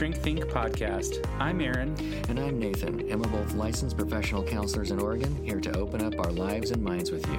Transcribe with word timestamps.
Shrink 0.00 0.16
Think 0.16 0.40
podcast. 0.46 1.28
I'm 1.38 1.60
Aaron. 1.60 1.94
And 2.30 2.40
I'm 2.40 2.58
Nathan, 2.58 3.06
and 3.10 3.20
we're 3.20 3.28
both 3.28 3.52
licensed 3.52 3.98
professional 3.98 4.42
counselors 4.42 4.92
in 4.92 4.98
Oregon, 4.98 5.44
here 5.44 5.60
to 5.60 5.76
open 5.76 6.02
up 6.02 6.18
our 6.18 6.32
lives 6.32 6.70
and 6.70 6.82
minds 6.82 7.10
with 7.10 7.28
you. 7.28 7.38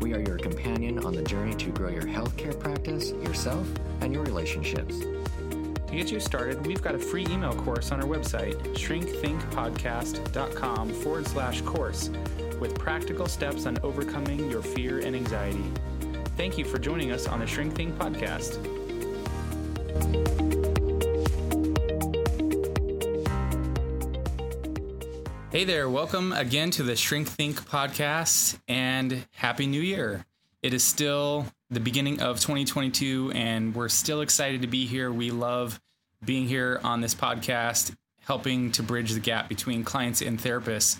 We 0.00 0.12
are 0.12 0.18
your 0.18 0.36
companion 0.36 0.98
on 1.04 1.14
the 1.14 1.22
journey 1.22 1.54
to 1.54 1.70
grow 1.70 1.90
your 1.90 2.02
healthcare 2.02 2.58
practice, 2.58 3.12
yourself, 3.12 3.64
and 4.00 4.12
your 4.12 4.24
relationships. 4.24 4.98
To 4.98 5.92
get 5.92 6.10
you 6.10 6.18
started, 6.18 6.66
we've 6.66 6.82
got 6.82 6.96
a 6.96 6.98
free 6.98 7.24
email 7.30 7.54
course 7.54 7.92
on 7.92 8.02
our 8.02 8.08
website, 8.08 8.56
shrinkthinkpodcast.com 8.74 10.92
forward 10.94 11.28
slash 11.28 11.60
course, 11.60 12.10
with 12.58 12.76
practical 12.76 13.28
steps 13.28 13.64
on 13.64 13.78
overcoming 13.84 14.50
your 14.50 14.62
fear 14.62 14.98
and 14.98 15.14
anxiety. 15.14 15.70
Thank 16.36 16.58
you 16.58 16.64
for 16.64 16.80
joining 16.80 17.12
us 17.12 17.28
on 17.28 17.38
the 17.38 17.46
Shrink 17.46 17.76
Think 17.76 17.96
podcast. 17.96 18.58
Hey 25.52 25.64
there, 25.64 25.86
welcome 25.86 26.32
again 26.32 26.70
to 26.70 26.82
the 26.82 26.96
Shrink 26.96 27.28
Think 27.28 27.68
podcast 27.68 28.58
and 28.68 29.26
Happy 29.32 29.66
New 29.66 29.82
Year. 29.82 30.24
It 30.62 30.72
is 30.72 30.82
still 30.82 31.44
the 31.68 31.78
beginning 31.78 32.22
of 32.22 32.40
2022 32.40 33.32
and 33.34 33.74
we're 33.74 33.90
still 33.90 34.22
excited 34.22 34.62
to 34.62 34.66
be 34.66 34.86
here. 34.86 35.12
We 35.12 35.30
love 35.30 35.78
being 36.24 36.48
here 36.48 36.80
on 36.82 37.02
this 37.02 37.14
podcast, 37.14 37.94
helping 38.20 38.72
to 38.72 38.82
bridge 38.82 39.12
the 39.12 39.20
gap 39.20 39.50
between 39.50 39.84
clients 39.84 40.22
and 40.22 40.38
therapists. 40.38 40.98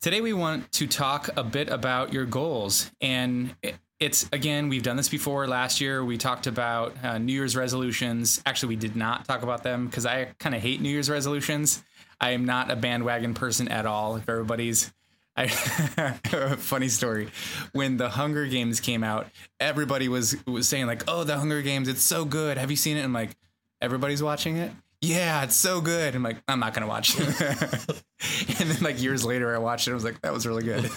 Today, 0.00 0.22
we 0.22 0.32
want 0.32 0.72
to 0.72 0.86
talk 0.86 1.28
a 1.36 1.44
bit 1.44 1.68
about 1.68 2.14
your 2.14 2.24
goals. 2.24 2.90
And 3.02 3.54
it's 4.00 4.26
again, 4.32 4.70
we've 4.70 4.84
done 4.84 4.96
this 4.96 5.10
before. 5.10 5.46
Last 5.46 5.82
year, 5.82 6.02
we 6.02 6.16
talked 6.16 6.46
about 6.46 6.94
uh, 7.04 7.18
New 7.18 7.34
Year's 7.34 7.54
resolutions. 7.54 8.40
Actually, 8.46 8.70
we 8.70 8.76
did 8.76 8.96
not 8.96 9.26
talk 9.26 9.42
about 9.42 9.62
them 9.64 9.84
because 9.84 10.06
I 10.06 10.28
kind 10.38 10.54
of 10.54 10.62
hate 10.62 10.80
New 10.80 10.88
Year's 10.88 11.10
resolutions. 11.10 11.82
I 12.20 12.30
am 12.30 12.44
not 12.44 12.70
a 12.70 12.76
bandwagon 12.76 13.34
person 13.34 13.68
at 13.68 13.86
all. 13.86 14.16
If 14.16 14.28
everybody's 14.28 14.92
I, 15.36 15.48
funny 16.58 16.88
story. 16.88 17.28
When 17.72 17.98
the 17.98 18.08
Hunger 18.08 18.46
Games 18.46 18.80
came 18.80 19.04
out, 19.04 19.28
everybody 19.60 20.08
was 20.08 20.36
was 20.46 20.68
saying 20.68 20.86
like, 20.86 21.04
"Oh, 21.08 21.24
the 21.24 21.36
Hunger 21.36 21.60
Games, 21.62 21.88
it's 21.88 22.02
so 22.02 22.24
good. 22.24 22.56
Have 22.56 22.70
you 22.70 22.76
seen 22.76 22.96
it?" 22.96 23.04
I'm 23.04 23.12
like, 23.12 23.36
"Everybody's 23.82 24.22
watching 24.22 24.56
it." 24.56 24.72
Yeah, 25.02 25.44
it's 25.44 25.54
so 25.54 25.82
good. 25.82 26.14
I'm 26.14 26.22
like, 26.22 26.38
I'm 26.48 26.58
not 26.58 26.72
gonna 26.72 26.86
watch 26.86 27.16
it. 27.18 27.28
and 28.60 28.70
then 28.70 28.82
like 28.82 29.00
years 29.00 29.24
later, 29.24 29.54
I 29.54 29.58
watched 29.58 29.86
it. 29.88 29.90
I 29.90 29.94
was 29.94 30.04
like, 30.04 30.20
that 30.22 30.32
was 30.32 30.46
really 30.46 30.62
good. 30.62 30.90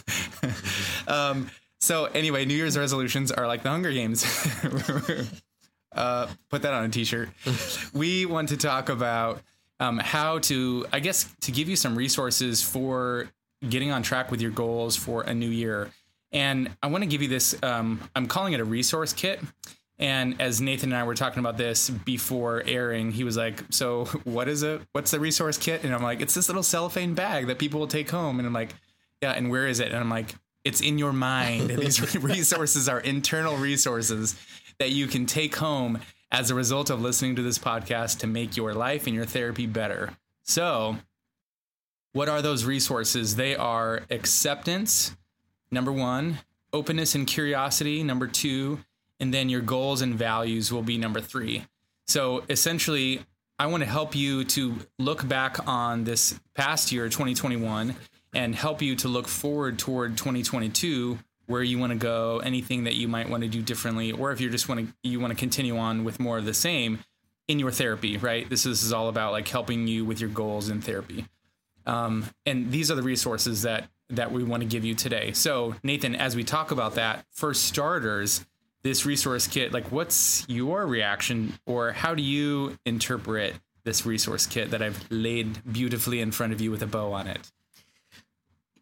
um, 1.08 1.52
so 1.81 2.06
anyway, 2.06 2.45
New 2.45 2.56
Year's 2.56 2.78
resolutions 2.78 3.31
are 3.31 3.45
like 3.45 3.61
the 3.64 3.70
Hunger 3.70 3.92
Games. 3.92 4.23
uh, 5.94 6.28
put 6.50 6.61
that 6.61 6.73
on 6.73 6.86
a 6.86 6.89
T-shirt. 6.89 7.30
we 7.94 8.26
want 8.26 8.50
to 8.50 8.58
talk 8.58 8.88
about 8.88 9.42
um, 9.80 9.97
how 9.97 10.39
to, 10.39 10.85
I 10.91 10.99
guess, 10.99 11.33
to 11.41 11.52
give 11.52 11.69
you 11.69 11.75
some 11.75 11.95
resources 11.95 12.61
for 12.61 13.30
getting 13.67 13.91
on 13.91 14.03
track 14.03 14.31
with 14.31 14.41
your 14.41 14.52
goals 14.52 14.95
for 14.95 15.23
a 15.23 15.33
new 15.33 15.49
year. 15.49 15.89
And 16.31 16.75
I 16.83 16.88
want 16.88 17.03
to 17.03 17.09
give 17.09 17.21
you 17.21 17.27
this. 17.27 17.55
Um, 17.63 17.99
I'm 18.16 18.27
calling 18.27 18.53
it 18.53 18.59
a 18.59 18.66
resource 18.66 19.13
kit. 19.13 19.39
And 19.97 20.39
as 20.39 20.61
Nathan 20.61 20.94
and 20.94 20.99
I 20.99 21.03
were 21.03 21.16
talking 21.16 21.39
about 21.39 21.58
this 21.58 21.89
before 21.89 22.63
airing, 22.66 23.11
he 23.11 23.25
was 23.25 23.36
like, 23.36 23.63
"So 23.69 24.05
what 24.23 24.47
is 24.47 24.63
it? 24.63 24.81
What's 24.94 25.11
the 25.11 25.19
resource 25.19 25.58
kit?" 25.58 25.83
And 25.83 25.93
I'm 25.93 26.03
like, 26.03 26.21
"It's 26.21 26.33
this 26.33 26.47
little 26.47 26.64
cellophane 26.64 27.16
bag 27.16 27.47
that 27.47 27.59
people 27.59 27.81
will 27.81 27.88
take 27.88 28.09
home." 28.09 28.39
And 28.39 28.47
I'm 28.47 28.53
like, 28.53 28.75
"Yeah, 29.21 29.31
and 29.31 29.49
where 29.49 29.67
is 29.67 29.81
it?" 29.81 29.88
And 29.88 29.97
I'm 29.97 30.09
like, 30.09 30.36
"It's 30.64 30.80
in 30.80 30.99
your 30.99 31.11
mind. 31.11 31.69
These 31.77 32.16
resources 32.21 32.88
are 32.88 33.02
internal 33.02 33.58
resources 33.58 34.36
that 34.77 34.91
you 34.91 35.08
can 35.08 35.25
take 35.25 35.58
home 35.58 35.99
as 36.31 36.52
a 36.52 36.55
result 36.55 36.89
of 36.89 37.02
listening 37.02 37.35
to 37.35 37.41
this 37.41 37.58
podcast 37.58 38.19
to 38.19 38.27
make 38.27 38.55
your 38.55 38.73
life 38.73 39.08
and 39.08 39.16
your 39.16 39.25
therapy 39.25 39.65
better. 39.65 40.11
So, 40.43 40.98
what 42.14 42.30
are 42.30 42.42
those 42.42 42.65
resources? 42.65 43.36
They 43.36 43.55
are 43.55 44.02
acceptance, 44.09 45.15
number 45.71 45.92
one, 45.92 46.39
openness 46.73 47.15
and 47.15 47.27
curiosity, 47.27 48.04
number 48.04 48.27
two, 48.27 48.80
and 49.20 49.33
then 49.33 49.49
your 49.49 49.61
goals 49.61 50.02
and 50.02 50.15
values 50.15 50.71
will 50.71 50.81
be 50.81 50.98
number 50.98 51.21
three. 51.21 51.65
So, 52.08 52.43
essentially, 52.49 53.21
I 53.58 53.67
want 53.67 53.83
to 53.83 53.89
help 53.89 54.15
you 54.15 54.45
to 54.45 54.75
look 54.98 55.27
back 55.27 55.67
on 55.67 56.04
this 56.04 56.39
past 56.54 56.92
year, 56.92 57.09
2021, 57.09 57.95
and 58.33 58.55
help 58.55 58.81
you 58.81 58.95
to 58.98 59.08
look 59.08 59.27
forward 59.27 59.77
toward 59.77 60.17
2022 60.17 61.20
where 61.49 61.64
you 61.64 61.80
want 61.80 61.92
to 61.92 61.98
go, 61.98 62.39
anything 62.39 62.83
that 62.83 62.93
you 62.93 63.08
might 63.08 63.27
want 63.27 63.42
to 63.42 63.49
do 63.49 63.60
differently, 63.61 64.11
or 64.11 64.32
if 64.32 64.39
you 64.39 64.52
just 64.52 64.70
want 64.70 64.82
to 64.82 64.93
you 65.04 65.20
want 65.20 65.32
to 65.32 65.37
continue 65.37 65.77
on 65.77 66.04
with 66.04 66.20
more 66.20 66.37
of 66.37 66.45
the 66.45 66.54
same 66.54 66.99
in 67.48 67.58
your 67.58 67.71
therapy, 67.71 68.17
right? 68.17 68.48
This 68.48 68.67
is, 68.67 68.80
this 68.80 68.83
is 68.83 68.93
all 68.93 69.10
about 69.10 69.32
like 69.32 69.48
helping 69.48 69.87
you 69.87 70.05
with 70.05 70.21
your 70.21 70.30
goals 70.30 70.70
in 70.70 70.80
therapy. 70.80 71.26
Um, 71.87 72.26
and 72.45 72.71
these 72.71 72.92
are 72.92 72.95
the 72.95 73.02
resources 73.02 73.64
that 73.64 73.89
that 74.11 74.32
we 74.32 74.43
want 74.43 74.61
to 74.61 74.70
give 74.70 74.86
you 74.86 74.93
today. 74.93 75.32
So 75.32 75.76
Nathan, 75.83 76.15
as 76.15 76.36
we 76.36 76.43
talk 76.43 76.70
about 76.70 76.95
that, 76.95 77.26
for 77.32 77.55
starters, 77.55 78.45
this 78.83 79.05
resource 79.05 79.48
kit, 79.48 79.73
like 79.73 79.92
what's 79.92 80.45
your 80.48 80.86
reaction 80.86 81.54
or 81.66 81.93
how 81.93 82.14
do 82.14 82.21
you 82.21 82.77
interpret 82.86 83.55
this 83.86 84.05
resource 84.05 84.45
kit 84.45 84.70
that 84.70 84.83
I've 84.83 85.04
laid 85.10 85.64
beautifully 85.71 86.21
in 86.21 86.31
front 86.31 86.54
of 86.54 86.61
you 86.61 86.70
with 86.70 86.83
a 86.83 86.87
bow 86.87 87.11
on 87.14 87.27
it? 87.27 87.52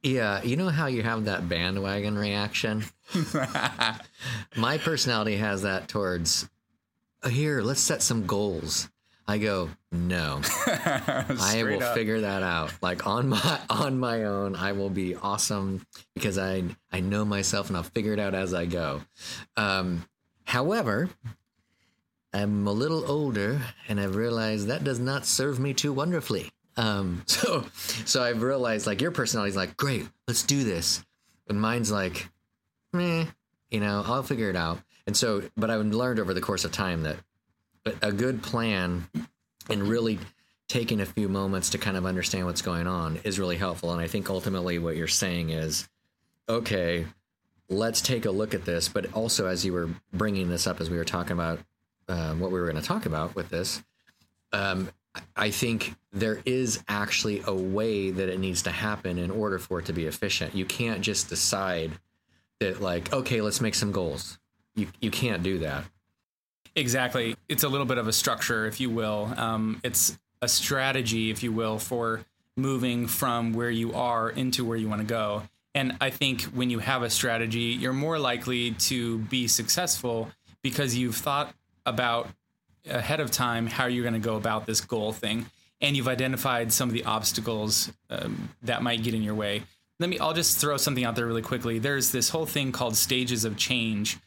Yeah, 0.04 0.44
you 0.44 0.56
know 0.56 0.70
how 0.70 0.88
you 0.88 1.04
have 1.04 1.26
that 1.26 1.50
bandwagon 1.50 2.18
reaction? 2.18 2.86
My 4.56 4.78
personality 4.78 5.38
has 5.38 5.64
that 5.64 5.88
towards 5.88 6.50
oh, 7.24 7.30
here, 7.30 7.62
let's 7.62 7.82
set 7.82 8.02
some 8.02 8.26
goals. 8.26 8.90
I 9.30 9.40
go, 9.40 9.70
no. 9.92 10.42
I 10.68 11.62
will 11.68 11.84
up. 11.84 11.94
figure 11.94 12.22
that 12.22 12.44
out. 12.44 12.72
Like 12.82 13.06
on 13.06 13.28
my 13.28 13.60
on 13.70 14.00
my 14.00 14.24
own, 14.24 14.56
I 14.56 14.72
will 14.72 14.90
be 14.90 15.16
awesome 15.16 15.86
because 16.14 16.38
I 16.38 16.64
I 16.94 17.02
know 17.02 17.26
myself 17.26 17.68
and 17.68 17.76
I'll 17.76 17.84
figure 17.84 18.14
it 18.14 18.20
out 18.20 18.34
as 18.34 18.54
I 18.54 18.66
go. 18.66 19.02
Um, 19.58 20.06
however, 20.46 21.10
I'm 22.34 22.68
a 22.68 22.72
little 22.72 23.10
older 23.10 23.62
and 23.90 24.00
I've 24.00 24.16
realized 24.16 24.68
that 24.68 24.86
does 24.86 25.00
not 25.00 25.26
serve 25.26 25.60
me 25.60 25.74
too 25.74 25.92
wonderfully. 25.92 26.52
Um, 26.78 27.24
so, 27.26 27.66
so 28.06 28.24
I've 28.24 28.42
realized 28.42 28.88
like 28.88 29.02
your 29.02 29.12
personality 29.12 29.50
is 29.50 29.56
like, 29.56 29.76
great, 29.76 30.08
let's 30.28 30.44
do 30.44 30.64
this. 30.64 31.04
And 31.50 31.60
mine's 31.60 31.92
like, 31.92 32.30
meh, 32.94 33.26
you 33.70 33.80
know, 33.80 34.04
I'll 34.06 34.24
figure 34.24 34.50
it 34.50 34.56
out. 34.56 34.80
And 35.06 35.16
so, 35.16 35.44
but 35.56 35.70
I've 35.70 35.86
learned 35.86 36.20
over 36.20 36.34
the 36.34 36.42
course 36.42 36.66
of 36.66 36.72
time 36.72 37.04
that 37.04 37.18
a 38.02 38.12
good 38.12 38.44
plan 38.44 39.08
and 39.70 39.84
really 39.84 40.20
taking 40.68 41.00
a 41.00 41.06
few 41.06 41.30
moments 41.30 41.70
to 41.70 41.78
kind 41.78 41.96
of 41.96 42.06
understand 42.06 42.46
what's 42.46 42.62
going 42.62 42.88
on 42.88 43.20
is 43.24 43.40
really 43.40 43.56
helpful. 43.56 43.92
And 43.92 44.02
I 44.02 44.08
think 44.08 44.30
ultimately 44.30 44.80
what 44.80 44.98
you're 44.98 45.08
saying 45.08 45.52
is, 45.52 45.88
okay, 46.50 47.06
let's 47.70 48.02
take 48.02 48.26
a 48.26 48.32
look 48.32 48.54
at 48.54 48.66
this. 48.66 48.90
But 48.90 49.14
also, 49.14 49.48
as 49.48 49.66
you 49.66 49.74
were 49.74 49.90
bringing 50.12 50.50
this 50.50 50.68
up, 50.68 50.82
as 50.82 50.90
we 50.90 50.98
were 50.98 51.06
talking 51.06 51.34
about 51.34 51.60
um, 52.10 52.40
what 52.40 52.52
we 52.52 52.60
were 52.60 52.70
going 52.70 52.82
to 52.82 52.88
talk 52.88 53.06
about 53.06 53.36
with 53.36 53.50
this, 53.50 53.82
um, 54.52 54.90
I 55.36 55.52
think 55.52 55.96
there 56.12 56.42
is 56.46 56.84
actually 56.88 57.42
a 57.46 57.54
way 57.54 58.12
that 58.12 58.30
it 58.30 58.40
needs 58.40 58.64
to 58.64 58.72
happen 58.72 59.18
in 59.18 59.32
order 59.32 59.60
for 59.60 59.80
it 59.80 59.86
to 59.86 59.94
be 59.94 60.06
efficient. 60.06 60.56
You 60.56 60.66
can't 60.66 61.02
just 61.02 61.30
decide 61.30 61.92
that 62.60 62.82
like, 62.82 63.14
okay, 63.14 63.42
let's 63.42 63.62
make 63.62 63.76
some 63.76 63.92
goals. 63.92 64.40
You 64.76 64.88
you 65.02 65.12
can't 65.12 65.44
do 65.44 65.60
that. 65.60 65.84
Exactly. 66.76 67.36
It's 67.50 67.64
a 67.64 67.70
little 67.70 67.88
bit 67.88 67.98
of 67.98 68.08
a 68.08 68.14
structure, 68.14 68.68
if 68.68 68.80
you 68.80 68.90
will. 68.90 69.34
Um, 69.36 69.80
it's 69.84 70.18
a 70.42 70.48
strategy, 70.48 71.32
if 71.32 71.42
you 71.42 71.52
will, 71.52 71.80
for 71.80 72.24
moving 72.56 73.08
from 73.08 73.54
where 73.54 73.70
you 73.70 73.94
are 73.94 74.30
into 74.30 74.64
where 74.64 74.78
you 74.78 74.88
want 74.88 75.02
to 75.02 75.08
go. 75.08 75.44
And 75.74 75.98
I 76.02 76.10
think 76.10 76.44
when 76.44 76.70
you 76.70 76.80
have 76.80 77.04
a 77.04 77.10
strategy, 77.10 77.76
you're 77.80 77.94
more 77.94 78.20
likely 78.20 78.72
to 78.72 79.20
be 79.20 79.48
successful 79.48 80.32
because 80.64 80.96
you've 80.96 81.16
thought 81.16 81.54
about 81.86 82.30
ahead 82.90 83.20
of 83.20 83.32
time 83.32 83.68
how 83.68 83.86
you're 83.86 84.04
going 84.04 84.14
to 84.14 84.20
go 84.20 84.36
about 84.36 84.66
this 84.66 84.82
goal 84.82 85.14
thing 85.14 85.46
and 85.82 85.96
you've 85.96 86.08
identified 86.08 86.74
some 86.74 86.90
of 86.90 86.94
the 86.94 87.06
obstacles 87.06 87.92
um, 88.10 88.50
that 88.64 88.82
might 88.82 89.04
get 89.04 89.14
in 89.14 89.22
your 89.22 89.36
way. 89.36 89.64
Let 90.00 90.10
me 90.10 90.20
i'll 90.20 90.34
just 90.34 90.58
throw 90.58 90.78
something 90.78 91.04
out 91.04 91.16
there 91.16 91.26
really 91.26 91.42
quickly. 91.42 91.80
There's 91.80 92.12
this 92.12 92.30
whole 92.30 92.46
thing 92.46 92.72
called 92.72 92.96
stages 92.96 93.46
of 93.46 93.58
change 93.58 94.18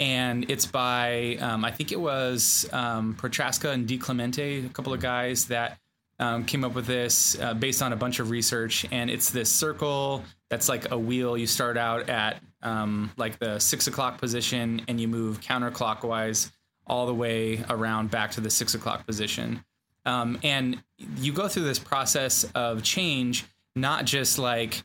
and 0.00 0.48
it's 0.48 0.64
by 0.64 1.36
um, 1.40 1.64
i 1.64 1.72
think 1.72 1.90
it 1.90 1.98
was 2.00 2.68
um, 2.72 3.14
prochaska 3.14 3.70
and 3.70 3.88
DiClemente 3.88 4.66
a 4.66 4.68
couple 4.68 4.92
of 4.92 5.00
guys 5.00 5.46
that 5.46 5.78
um, 6.20 6.44
came 6.44 6.64
up 6.64 6.74
with 6.74 6.86
this 6.86 7.38
uh, 7.40 7.54
based 7.54 7.82
on 7.82 7.92
a 7.92 7.96
bunch 7.96 8.18
of 8.20 8.30
research 8.30 8.86
and 8.90 9.10
it's 9.10 9.30
this 9.30 9.50
circle 9.50 10.24
that's 10.48 10.68
like 10.68 10.90
a 10.90 10.98
wheel. 10.98 11.36
You 11.36 11.46
start 11.46 11.76
out 11.76 12.08
at 12.08 12.42
um, 12.62 13.10
like 13.16 13.38
the 13.38 13.58
six 13.58 13.86
o'clock 13.86 14.18
position 14.18 14.82
and 14.88 15.00
you 15.00 15.08
move 15.08 15.40
counterclockwise 15.40 16.50
all 16.88 17.06
the 17.06 17.14
way 17.14 17.64
around 17.68 18.10
back 18.10 18.32
to 18.32 18.40
the 18.40 18.50
six 18.50 18.74
o'clock 18.74 19.06
position. 19.06 19.64
Um, 20.06 20.38
and 20.42 20.82
you 21.16 21.32
go 21.32 21.48
through 21.48 21.64
this 21.64 21.78
process 21.78 22.44
of 22.54 22.82
change, 22.82 23.44
not 23.76 24.04
just 24.04 24.38
like 24.38 24.82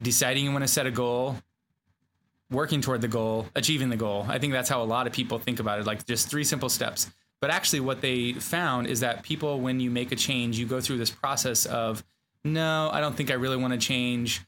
deciding 0.00 0.44
you 0.44 0.52
want 0.52 0.62
to 0.64 0.68
set 0.68 0.86
a 0.86 0.90
goal, 0.90 1.36
working 2.50 2.80
toward 2.80 3.00
the 3.00 3.08
goal, 3.08 3.46
achieving 3.54 3.90
the 3.90 3.96
goal. 3.96 4.26
I 4.28 4.38
think 4.38 4.52
that's 4.52 4.68
how 4.68 4.82
a 4.82 4.84
lot 4.84 5.06
of 5.06 5.12
people 5.12 5.38
think 5.38 5.60
about 5.60 5.80
it, 5.80 5.86
like 5.86 6.06
just 6.06 6.28
three 6.28 6.44
simple 6.44 6.68
steps. 6.68 7.10
But 7.40 7.50
actually, 7.50 7.80
what 7.80 8.00
they 8.00 8.34
found 8.34 8.86
is 8.86 9.00
that 9.00 9.22
people, 9.22 9.60
when 9.60 9.80
you 9.80 9.90
make 9.90 10.12
a 10.12 10.16
change, 10.16 10.58
you 10.58 10.66
go 10.66 10.80
through 10.80 10.98
this 10.98 11.10
process 11.10 11.64
of, 11.66 12.04
no, 12.44 12.90
I 12.92 13.00
don't 13.00 13.16
think 13.16 13.30
I 13.30 13.34
really 13.34 13.56
want 13.56 13.72
to 13.72 13.78
change. 13.78 14.42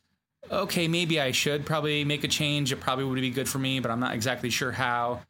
Okay, 0.50 0.88
maybe 0.88 1.20
I 1.20 1.30
should 1.30 1.64
probably 1.64 2.04
make 2.04 2.22
a 2.24 2.28
change. 2.28 2.70
It 2.70 2.80
probably 2.80 3.04
would 3.04 3.20
be 3.20 3.30
good 3.30 3.48
for 3.48 3.58
me, 3.58 3.80
but 3.80 3.90
I'm 3.90 4.00
not 4.00 4.14
exactly 4.14 4.50
sure 4.50 4.72
how. 4.72 5.22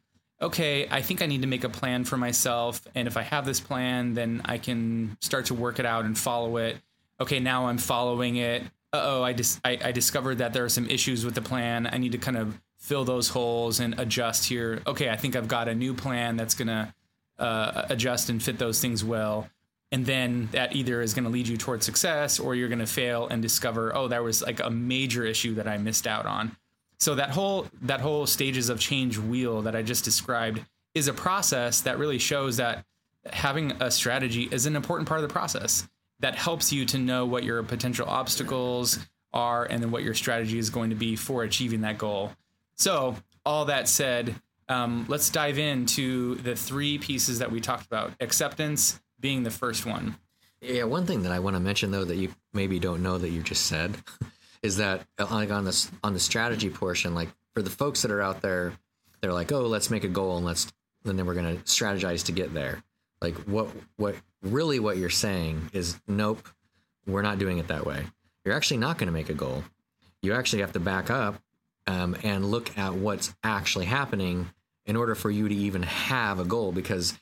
Okay, 0.43 0.89
I 0.91 1.01
think 1.01 1.21
I 1.21 1.25
need 1.25 1.41
to 1.43 1.47
make 1.47 1.63
a 1.63 1.69
plan 1.69 2.03
for 2.03 2.17
myself. 2.17 2.81
And 2.95 3.07
if 3.07 3.15
I 3.15 3.21
have 3.21 3.45
this 3.45 3.61
plan, 3.61 4.13
then 4.13 4.41
I 4.43 4.57
can 4.57 5.15
start 5.21 5.45
to 5.45 5.53
work 5.53 5.79
it 5.79 5.85
out 5.85 6.03
and 6.03 6.17
follow 6.17 6.57
it. 6.57 6.77
Okay, 7.21 7.39
now 7.39 7.67
I'm 7.67 7.77
following 7.77 8.35
it. 8.35 8.63
Oh, 8.91 9.23
I, 9.23 9.31
dis- 9.31 9.61
I, 9.63 9.79
I 9.81 9.91
discovered 9.93 10.39
that 10.39 10.51
there 10.51 10.65
are 10.65 10.69
some 10.69 10.89
issues 10.89 11.23
with 11.23 11.33
the 11.33 11.41
plan. 11.41 11.87
I 11.87 11.97
need 11.97 12.11
to 12.11 12.17
kind 12.17 12.35
of 12.35 12.59
fill 12.77 13.05
those 13.05 13.29
holes 13.29 13.79
and 13.79 13.97
adjust 13.97 14.45
here. 14.49 14.81
Okay, 14.85 15.09
I 15.09 15.15
think 15.15 15.37
I've 15.37 15.47
got 15.47 15.69
a 15.69 15.73
new 15.73 15.93
plan 15.93 16.35
that's 16.35 16.55
going 16.55 16.67
to 16.67 16.93
uh, 17.39 17.85
adjust 17.89 18.29
and 18.29 18.43
fit 18.43 18.59
those 18.59 18.81
things 18.81 19.01
well. 19.01 19.47
And 19.93 20.05
then 20.05 20.49
that 20.51 20.75
either 20.75 21.01
is 21.01 21.13
going 21.13 21.23
to 21.23 21.29
lead 21.29 21.47
you 21.47 21.55
towards 21.55 21.85
success 21.85 22.37
or 22.37 22.53
you're 22.53 22.67
going 22.67 22.79
to 22.79 22.85
fail 22.85 23.27
and 23.29 23.41
discover, 23.41 23.95
oh, 23.95 24.09
there 24.09 24.23
was 24.23 24.41
like 24.41 24.59
a 24.59 24.69
major 24.69 25.23
issue 25.23 25.55
that 25.55 25.69
I 25.69 25.77
missed 25.77 26.05
out 26.05 26.25
on. 26.25 26.57
So 27.03 27.15
that 27.15 27.31
whole 27.31 27.67
that 27.81 27.99
whole 27.99 28.25
stages 28.25 28.69
of 28.69 28.79
change 28.79 29.17
wheel 29.17 29.63
that 29.63 29.75
I 29.75 29.81
just 29.81 30.05
described 30.05 30.61
is 30.93 31.09
a 31.09 31.13
process 31.13 31.81
that 31.81 31.99
really 31.99 32.17
shows 32.17 32.55
that 32.55 32.85
having 33.29 33.73
a 33.81 33.91
strategy 33.91 34.47
is 34.49 34.67
an 34.67 34.77
important 34.77 35.09
part 35.09 35.19
of 35.21 35.27
the 35.27 35.33
process 35.33 35.85
that 36.21 36.35
helps 36.35 36.71
you 36.71 36.85
to 36.85 36.97
know 36.97 37.25
what 37.25 37.43
your 37.43 37.61
potential 37.61 38.07
obstacles 38.07 38.99
are 39.33 39.65
and 39.65 39.83
then 39.83 39.91
what 39.91 40.03
your 40.03 40.13
strategy 40.13 40.57
is 40.57 40.69
going 40.69 40.91
to 40.91 40.95
be 40.95 41.17
for 41.17 41.43
achieving 41.43 41.81
that 41.81 41.97
goal. 41.97 42.31
So, 42.75 43.17
all 43.45 43.65
that 43.65 43.89
said, 43.89 44.33
um, 44.69 45.03
let's 45.09 45.29
dive 45.29 45.57
into 45.57 46.35
the 46.35 46.55
three 46.55 46.99
pieces 46.99 47.39
that 47.39 47.51
we 47.51 47.59
talked 47.59 47.85
about. 47.85 48.13
Acceptance 48.21 49.01
being 49.19 49.43
the 49.43 49.51
first 49.51 49.85
one. 49.85 50.15
Yeah, 50.61 50.85
one 50.85 51.05
thing 51.05 51.23
that 51.23 51.33
I 51.33 51.39
want 51.39 51.57
to 51.57 51.59
mention 51.59 51.91
though 51.91 52.05
that 52.05 52.15
you 52.15 52.33
maybe 52.53 52.79
don't 52.79 53.03
know 53.03 53.17
that 53.17 53.29
you 53.29 53.41
just 53.41 53.65
said 53.65 53.97
is 54.63 54.77
that 54.77 55.05
like 55.19 55.51
on 55.51 55.65
this 55.65 55.91
on 56.03 56.13
the 56.13 56.19
strategy 56.19 56.69
portion, 56.69 57.13
like 57.13 57.29
for 57.53 57.61
the 57.61 57.69
folks 57.69 58.01
that 58.01 58.11
are 58.11 58.21
out 58.21 58.41
there, 58.41 58.73
they're 59.21 59.33
like, 59.33 59.51
oh, 59.51 59.67
let's 59.67 59.91
make 59.91 60.03
a 60.03 60.09
goal 60.09 60.37
and 60.37 60.45
let's 60.45 60.71
and 61.05 61.19
then 61.19 61.25
we're 61.25 61.35
gonna 61.35 61.57
strategize 61.57 62.25
to 62.25 62.31
get 62.31 62.53
there. 62.53 62.81
Like 63.21 63.35
what 63.45 63.69
what 63.97 64.15
really 64.41 64.79
what 64.79 64.97
you're 64.97 65.09
saying 65.09 65.69
is 65.73 65.99
nope, 66.07 66.47
we're 67.05 67.21
not 67.21 67.37
doing 67.37 67.57
it 67.57 67.67
that 67.67 67.85
way. 67.85 68.05
You're 68.43 68.55
actually 68.55 68.77
not 68.77 68.97
to 68.99 69.11
make 69.11 69.29
a 69.29 69.33
goal. 69.33 69.63
You 70.21 70.33
actually 70.33 70.61
have 70.61 70.73
to 70.73 70.79
back 70.79 71.09
up 71.09 71.35
um, 71.85 72.15
and 72.23 72.45
look 72.45 72.77
at 72.77 72.93
what's 72.93 73.33
actually 73.43 73.85
happening 73.85 74.49
in 74.85 74.95
order 74.95 75.15
for 75.15 75.29
you 75.29 75.47
to 75.47 75.55
even 75.55 75.83
have 75.83 76.39
a 76.39 76.45
goal. 76.45 76.71
Because 76.71 77.17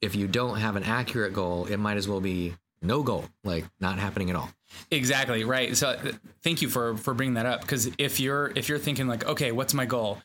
if 0.00 0.14
you 0.14 0.26
don't 0.26 0.58
have 0.58 0.76
an 0.76 0.82
accurate 0.82 1.32
goal, 1.32 1.66
it 1.66 1.78
might 1.78 1.96
as 1.96 2.08
well 2.08 2.20
be 2.20 2.54
no 2.82 3.02
goal, 3.02 3.26
like 3.44 3.64
not 3.80 3.98
happening 3.98 4.30
at 4.30 4.36
all. 4.36 4.50
Exactly 4.90 5.44
right. 5.44 5.76
So 5.76 5.88
uh, 5.88 6.12
thank 6.42 6.62
you 6.62 6.68
for 6.68 6.96
for 6.96 7.14
bringing 7.14 7.34
that 7.34 7.46
up 7.46 7.62
because 7.62 7.90
if 7.98 8.20
you're 8.20 8.52
if 8.54 8.68
you're 8.68 8.78
thinking 8.78 9.06
like, 9.06 9.26
okay, 9.26 9.52
what's 9.52 9.74
my 9.74 9.86
goal? 9.86 10.20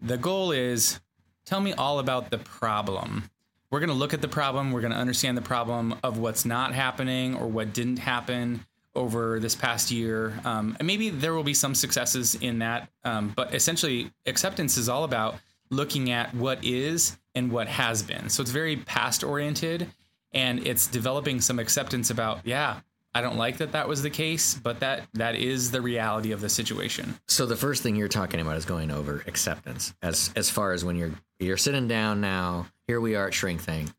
The 0.00 0.16
goal 0.16 0.52
is 0.52 1.00
tell 1.44 1.60
me 1.60 1.72
all 1.72 1.98
about 1.98 2.30
the 2.30 2.38
problem. 2.38 3.30
We're 3.70 3.80
going 3.80 3.90
to 3.90 3.94
look 3.94 4.14
at 4.14 4.22
the 4.22 4.28
problem. 4.28 4.72
We're 4.72 4.80
going 4.80 4.92
to 4.92 4.98
understand 4.98 5.36
the 5.36 5.42
problem 5.42 5.94
of 6.02 6.18
what's 6.18 6.46
not 6.46 6.74
happening 6.74 7.34
or 7.34 7.46
what 7.46 7.74
didn't 7.74 7.98
happen 7.98 8.64
over 8.94 9.38
this 9.38 9.54
past 9.54 9.90
year. 9.90 10.40
Um, 10.44 10.74
and 10.78 10.86
maybe 10.86 11.10
there 11.10 11.34
will 11.34 11.44
be 11.44 11.54
some 11.54 11.74
successes 11.74 12.34
in 12.34 12.60
that. 12.60 12.88
Um, 13.04 13.32
but 13.36 13.54
essentially, 13.54 14.10
acceptance 14.26 14.78
is 14.78 14.88
all 14.88 15.04
about 15.04 15.36
looking 15.70 16.10
at 16.10 16.34
what 16.34 16.64
is 16.64 17.18
and 17.34 17.52
what 17.52 17.68
has 17.68 18.02
been. 18.02 18.28
So 18.30 18.40
it's 18.42 18.50
very 18.50 18.76
past 18.76 19.22
oriented 19.22 19.88
and 20.32 20.66
it's 20.66 20.86
developing 20.86 21.40
some 21.40 21.58
acceptance 21.58 22.10
about, 22.10 22.40
yeah, 22.44 22.80
I 23.18 23.20
don't 23.20 23.36
like 23.36 23.56
that 23.56 23.72
that 23.72 23.88
was 23.88 24.00
the 24.00 24.10
case, 24.10 24.54
but 24.54 24.78
that 24.78 25.08
that 25.14 25.34
is 25.34 25.72
the 25.72 25.80
reality 25.80 26.30
of 26.30 26.40
the 26.40 26.48
situation. 26.48 27.18
So 27.26 27.46
the 27.46 27.56
first 27.56 27.82
thing 27.82 27.96
you're 27.96 28.06
talking 28.06 28.38
about 28.38 28.56
is 28.56 28.64
going 28.64 28.92
over 28.92 29.24
acceptance 29.26 29.92
as 30.04 30.30
as 30.36 30.48
far 30.50 30.72
as 30.72 30.84
when 30.84 30.94
you're 30.94 31.10
you're 31.40 31.56
sitting 31.56 31.88
down 31.88 32.20
now, 32.20 32.68
here 32.86 33.00
we 33.00 33.16
are 33.16 33.26
at 33.26 33.34
Shrink 33.34 33.60
Think. 33.60 33.90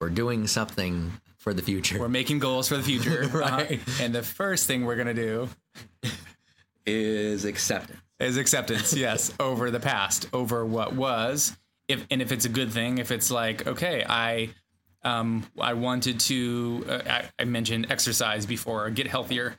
We're 0.00 0.10
doing 0.10 0.48
something 0.48 1.12
for 1.36 1.54
the 1.54 1.62
future. 1.62 2.00
We're 2.00 2.08
making 2.08 2.40
goals 2.40 2.66
for 2.66 2.76
the 2.76 2.82
future. 2.82 3.22
Uh-huh. 3.22 3.38
right. 3.56 3.72
Uh-huh. 3.74 4.02
And 4.02 4.12
the 4.12 4.24
first 4.24 4.66
thing 4.66 4.84
we're 4.84 4.96
going 4.96 5.14
to 5.14 5.14
do 5.14 5.48
is 6.84 7.44
acceptance. 7.44 8.00
Is 8.18 8.36
acceptance, 8.36 8.94
yes, 8.94 9.32
over 9.38 9.70
the 9.70 9.78
past, 9.78 10.28
over 10.32 10.66
what 10.66 10.92
was. 10.92 11.56
If 11.86 12.04
and 12.10 12.20
if 12.20 12.32
it's 12.32 12.46
a 12.46 12.48
good 12.48 12.72
thing, 12.72 12.98
if 12.98 13.12
it's 13.12 13.30
like, 13.30 13.64
okay, 13.64 14.04
I 14.08 14.48
um, 15.06 15.46
I 15.58 15.74
wanted 15.74 16.20
to, 16.20 16.84
uh, 16.88 17.02
I, 17.08 17.24
I, 17.38 17.44
mentioned 17.44 17.86
exercise 17.90 18.44
before, 18.44 18.90
get 18.90 19.06
healthier. 19.06 19.56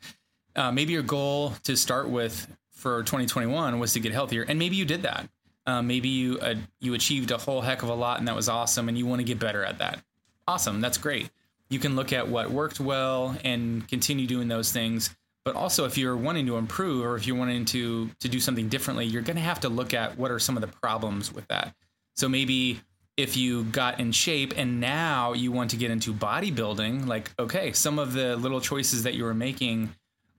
Uh, 0.55 0.71
maybe 0.71 0.93
your 0.93 1.03
goal 1.03 1.53
to 1.63 1.75
start 1.75 2.09
with 2.09 2.47
for 2.71 3.03
2021 3.03 3.79
was 3.79 3.93
to 3.93 3.99
get 3.99 4.11
healthier, 4.11 4.43
and 4.43 4.59
maybe 4.59 4.75
you 4.75 4.85
did 4.85 5.03
that. 5.03 5.29
Uh, 5.65 5.81
maybe 5.81 6.09
you 6.09 6.37
uh, 6.39 6.55
you 6.79 6.93
achieved 6.93 7.31
a 7.31 7.37
whole 7.37 7.61
heck 7.61 7.83
of 7.83 7.89
a 7.89 7.95
lot, 7.95 8.19
and 8.19 8.27
that 8.27 8.35
was 8.35 8.49
awesome, 8.49 8.89
and 8.89 8.97
you 8.97 9.05
want 9.05 9.19
to 9.19 9.25
get 9.25 9.39
better 9.39 9.63
at 9.63 9.79
that. 9.79 10.01
Awesome, 10.47 10.81
that's 10.81 10.97
great 10.97 11.29
you 11.69 11.79
can 11.79 11.95
look 11.95 12.13
at 12.13 12.27
what 12.27 12.51
worked 12.51 12.79
well 12.79 13.35
and 13.43 13.87
continue 13.87 14.27
doing 14.27 14.47
those 14.47 14.71
things 14.71 15.15
but 15.43 15.55
also 15.55 15.85
if 15.85 15.97
you're 15.97 16.17
wanting 16.17 16.45
to 16.45 16.57
improve 16.57 17.05
or 17.05 17.15
if 17.15 17.25
you're 17.25 17.37
wanting 17.37 17.65
to 17.65 18.09
to 18.19 18.29
do 18.29 18.39
something 18.39 18.69
differently 18.69 19.05
you're 19.05 19.21
going 19.21 19.35
to 19.35 19.41
have 19.41 19.59
to 19.59 19.69
look 19.69 19.93
at 19.93 20.17
what 20.17 20.31
are 20.31 20.39
some 20.39 20.57
of 20.57 20.61
the 20.61 20.67
problems 20.67 21.33
with 21.33 21.47
that 21.47 21.73
so 22.15 22.27
maybe 22.27 22.79
if 23.17 23.35
you 23.35 23.63
got 23.65 23.99
in 23.99 24.11
shape 24.11 24.53
and 24.55 24.79
now 24.79 25.33
you 25.33 25.51
want 25.51 25.71
to 25.71 25.75
get 25.75 25.91
into 25.91 26.13
bodybuilding 26.13 27.07
like 27.07 27.31
okay 27.37 27.71
some 27.73 27.99
of 27.99 28.13
the 28.13 28.35
little 28.37 28.61
choices 28.61 29.03
that 29.03 29.15
you 29.15 29.23
were 29.23 29.33
making 29.33 29.93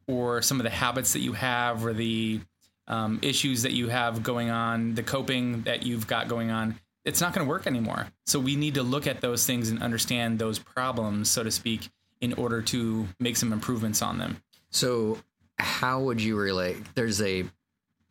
or 0.07 0.41
some 0.41 0.59
of 0.59 0.65
the 0.65 0.71
habits 0.71 1.13
that 1.13 1.21
you 1.21 1.33
have 1.33 1.85
or 1.85 1.93
the 1.93 2.41
um, 2.87 3.19
issues 3.21 3.63
that 3.63 3.73
you 3.73 3.89
have 3.89 4.23
going 4.23 4.49
on 4.49 4.95
the 4.95 5.03
coping 5.03 5.63
that 5.63 5.83
you've 5.83 6.07
got 6.07 6.29
going 6.29 6.51
on 6.51 6.79
it's 7.09 7.23
not 7.23 7.33
going 7.33 7.47
to 7.47 7.49
work 7.49 7.67
anymore. 7.67 8.09
So 8.27 8.39
we 8.39 8.55
need 8.55 8.75
to 8.75 8.83
look 8.83 9.07
at 9.07 9.23
those 9.23 9.47
things 9.47 9.71
and 9.71 9.83
understand 9.83 10.39
those 10.39 10.59
problems, 10.59 11.31
so 11.31 11.43
to 11.43 11.51
speak, 11.51 11.89
in 12.21 12.35
order 12.35 12.61
to 12.63 13.09
make 13.19 13.37
some 13.37 13.51
improvements 13.51 14.03
on 14.03 14.19
them. 14.19 14.43
So, 14.71 15.19
how 15.59 16.01
would 16.01 16.21
you 16.21 16.37
relate? 16.37 16.77
There's 16.95 17.23
a 17.23 17.45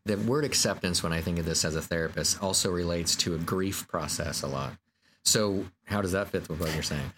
the 0.07 0.17
word 0.17 0.45
acceptance 0.45 1.03
when 1.03 1.13
I 1.13 1.21
think 1.21 1.39
of 1.39 1.45
this 1.45 1.63
as 1.65 1.75
a 1.75 1.81
therapist 1.81 2.41
also 2.41 2.71
relates 2.71 3.15
to 3.17 3.35
a 3.35 3.37
grief 3.37 3.87
process 3.87 4.41
a 4.41 4.47
lot. 4.47 4.73
So, 5.23 5.65
how 5.83 6.01
does 6.01 6.13
that 6.13 6.29
fit 6.29 6.47
with 6.47 6.61
what 6.61 6.73
you're 6.73 6.83
saying? 6.83 7.11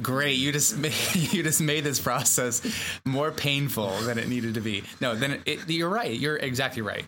Great, 0.00 0.36
you 0.36 0.52
just 0.52 0.78
made, 0.78 0.94
you 1.14 1.42
just 1.42 1.60
made 1.60 1.82
this 1.82 2.00
process 2.00 2.62
more 3.04 3.32
painful 3.32 3.90
than 4.02 4.18
it 4.18 4.28
needed 4.28 4.54
to 4.54 4.60
be. 4.60 4.84
No, 5.00 5.14
then 5.14 5.32
it, 5.32 5.42
it, 5.46 5.70
you're 5.70 5.88
right. 5.88 6.12
You're 6.12 6.36
exactly 6.36 6.82
right. 6.82 7.06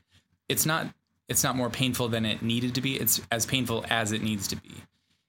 It's 0.49 0.67
not 0.67 0.89
it's 1.29 1.45
not 1.45 1.57
more 1.57 1.71
painful 1.71 2.09
than 2.09 2.27
it 2.27 2.43
needed 2.43 2.75
to 2.75 2.81
be. 2.81 2.97
It's 2.97 3.21
as 3.31 3.47
painful 3.47 3.87
as 3.89 4.13
it 4.13 4.23
needs 4.23 4.49
to 4.49 4.57
be. 4.57 4.75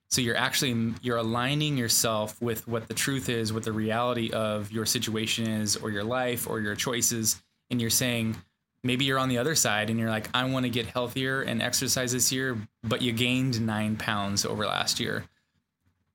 So 0.09 0.21
you're 0.21 0.35
actually 0.35 0.95
you're 1.01 1.17
aligning 1.17 1.77
yourself 1.77 2.41
with 2.41 2.67
what 2.67 2.88
the 2.88 2.93
truth 2.93 3.29
is, 3.29 3.53
what 3.53 3.63
the 3.63 3.71
reality 3.71 4.31
of 4.31 4.71
your 4.71 4.85
situation 4.85 5.47
is, 5.47 5.75
or 5.75 5.91
your 5.91 6.03
life, 6.03 6.47
or 6.47 6.59
your 6.59 6.75
choices, 6.75 7.41
and 7.69 7.79
you're 7.79 7.89
saying 7.89 8.35
maybe 8.83 9.05
you're 9.05 9.19
on 9.19 9.29
the 9.29 9.37
other 9.37 9.55
side 9.55 9.89
and 9.89 9.99
you're 9.99 10.09
like, 10.09 10.29
I 10.33 10.43
want 10.45 10.65
to 10.65 10.69
get 10.69 10.87
healthier 10.87 11.41
and 11.41 11.61
exercise 11.61 12.11
this 12.11 12.31
year, 12.31 12.57
but 12.83 13.01
you 13.01 13.11
gained 13.11 13.65
nine 13.65 13.95
pounds 13.95 14.45
over 14.45 14.65
last 14.65 14.99
year. 14.99 15.25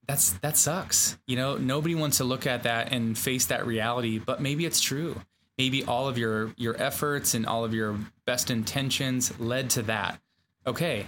That's 0.07 0.31
that 0.39 0.57
sucks. 0.57 1.19
You 1.27 1.37
know, 1.37 1.59
nobody 1.59 1.95
wants 1.95 2.17
to 2.17 2.25
look 2.25 2.47
at 2.47 2.63
that 2.63 2.93
and 2.93 3.17
face 3.17 3.47
that 3.47 3.67
reality, 3.67 4.19
but 4.19 4.41
maybe 4.41 4.65
it's 4.65 4.81
true 4.81 5.21
maybe 5.59 5.85
all 5.85 6.09
of 6.09 6.17
your 6.17 6.55
your 6.57 6.81
efforts 6.81 7.35
and 7.35 7.45
all 7.45 7.65
of 7.65 7.75
your 7.75 7.99
best 8.25 8.51
intentions 8.51 9.39
led 9.41 9.69
to 9.69 9.83
that 9.83 10.19
okay 10.67 11.07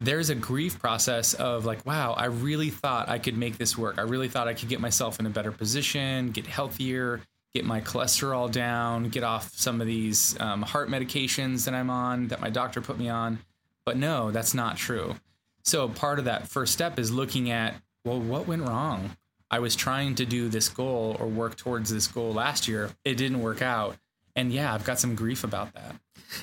there's 0.00 0.30
a 0.30 0.34
grief 0.34 0.78
process 0.78 1.34
of 1.34 1.66
like 1.66 1.84
wow 1.84 2.12
i 2.12 2.26
really 2.26 2.70
thought 2.70 3.08
i 3.08 3.18
could 3.18 3.36
make 3.36 3.58
this 3.58 3.76
work 3.76 3.98
i 3.98 4.02
really 4.02 4.28
thought 4.28 4.48
i 4.48 4.54
could 4.54 4.68
get 4.68 4.80
myself 4.80 5.18
in 5.20 5.26
a 5.26 5.30
better 5.30 5.52
position 5.52 6.30
get 6.30 6.46
healthier 6.46 7.20
get 7.54 7.64
my 7.64 7.80
cholesterol 7.80 8.50
down 8.50 9.08
get 9.08 9.22
off 9.22 9.50
some 9.54 9.80
of 9.80 9.86
these 9.86 10.38
um, 10.40 10.62
heart 10.62 10.88
medications 10.88 11.64
that 11.64 11.74
i'm 11.74 11.90
on 11.90 12.28
that 12.28 12.40
my 12.40 12.50
doctor 12.50 12.80
put 12.80 12.98
me 12.98 13.08
on 13.08 13.38
but 13.84 13.96
no 13.96 14.30
that's 14.30 14.54
not 14.54 14.76
true 14.76 15.14
so 15.62 15.88
part 15.88 16.18
of 16.18 16.24
that 16.24 16.48
first 16.48 16.72
step 16.72 16.98
is 16.98 17.10
looking 17.10 17.50
at 17.50 17.74
well 18.04 18.20
what 18.20 18.46
went 18.46 18.62
wrong 18.62 19.16
I 19.54 19.60
was 19.60 19.76
trying 19.76 20.16
to 20.16 20.26
do 20.26 20.48
this 20.48 20.68
goal 20.68 21.16
or 21.20 21.28
work 21.28 21.56
towards 21.56 21.88
this 21.88 22.08
goal 22.08 22.32
last 22.32 22.66
year. 22.66 22.90
It 23.04 23.14
didn't 23.16 23.40
work 23.40 23.62
out. 23.62 23.96
And 24.34 24.52
yeah, 24.52 24.74
I've 24.74 24.84
got 24.84 24.98
some 24.98 25.14
grief 25.14 25.44
about 25.44 25.72
that. 25.74 25.94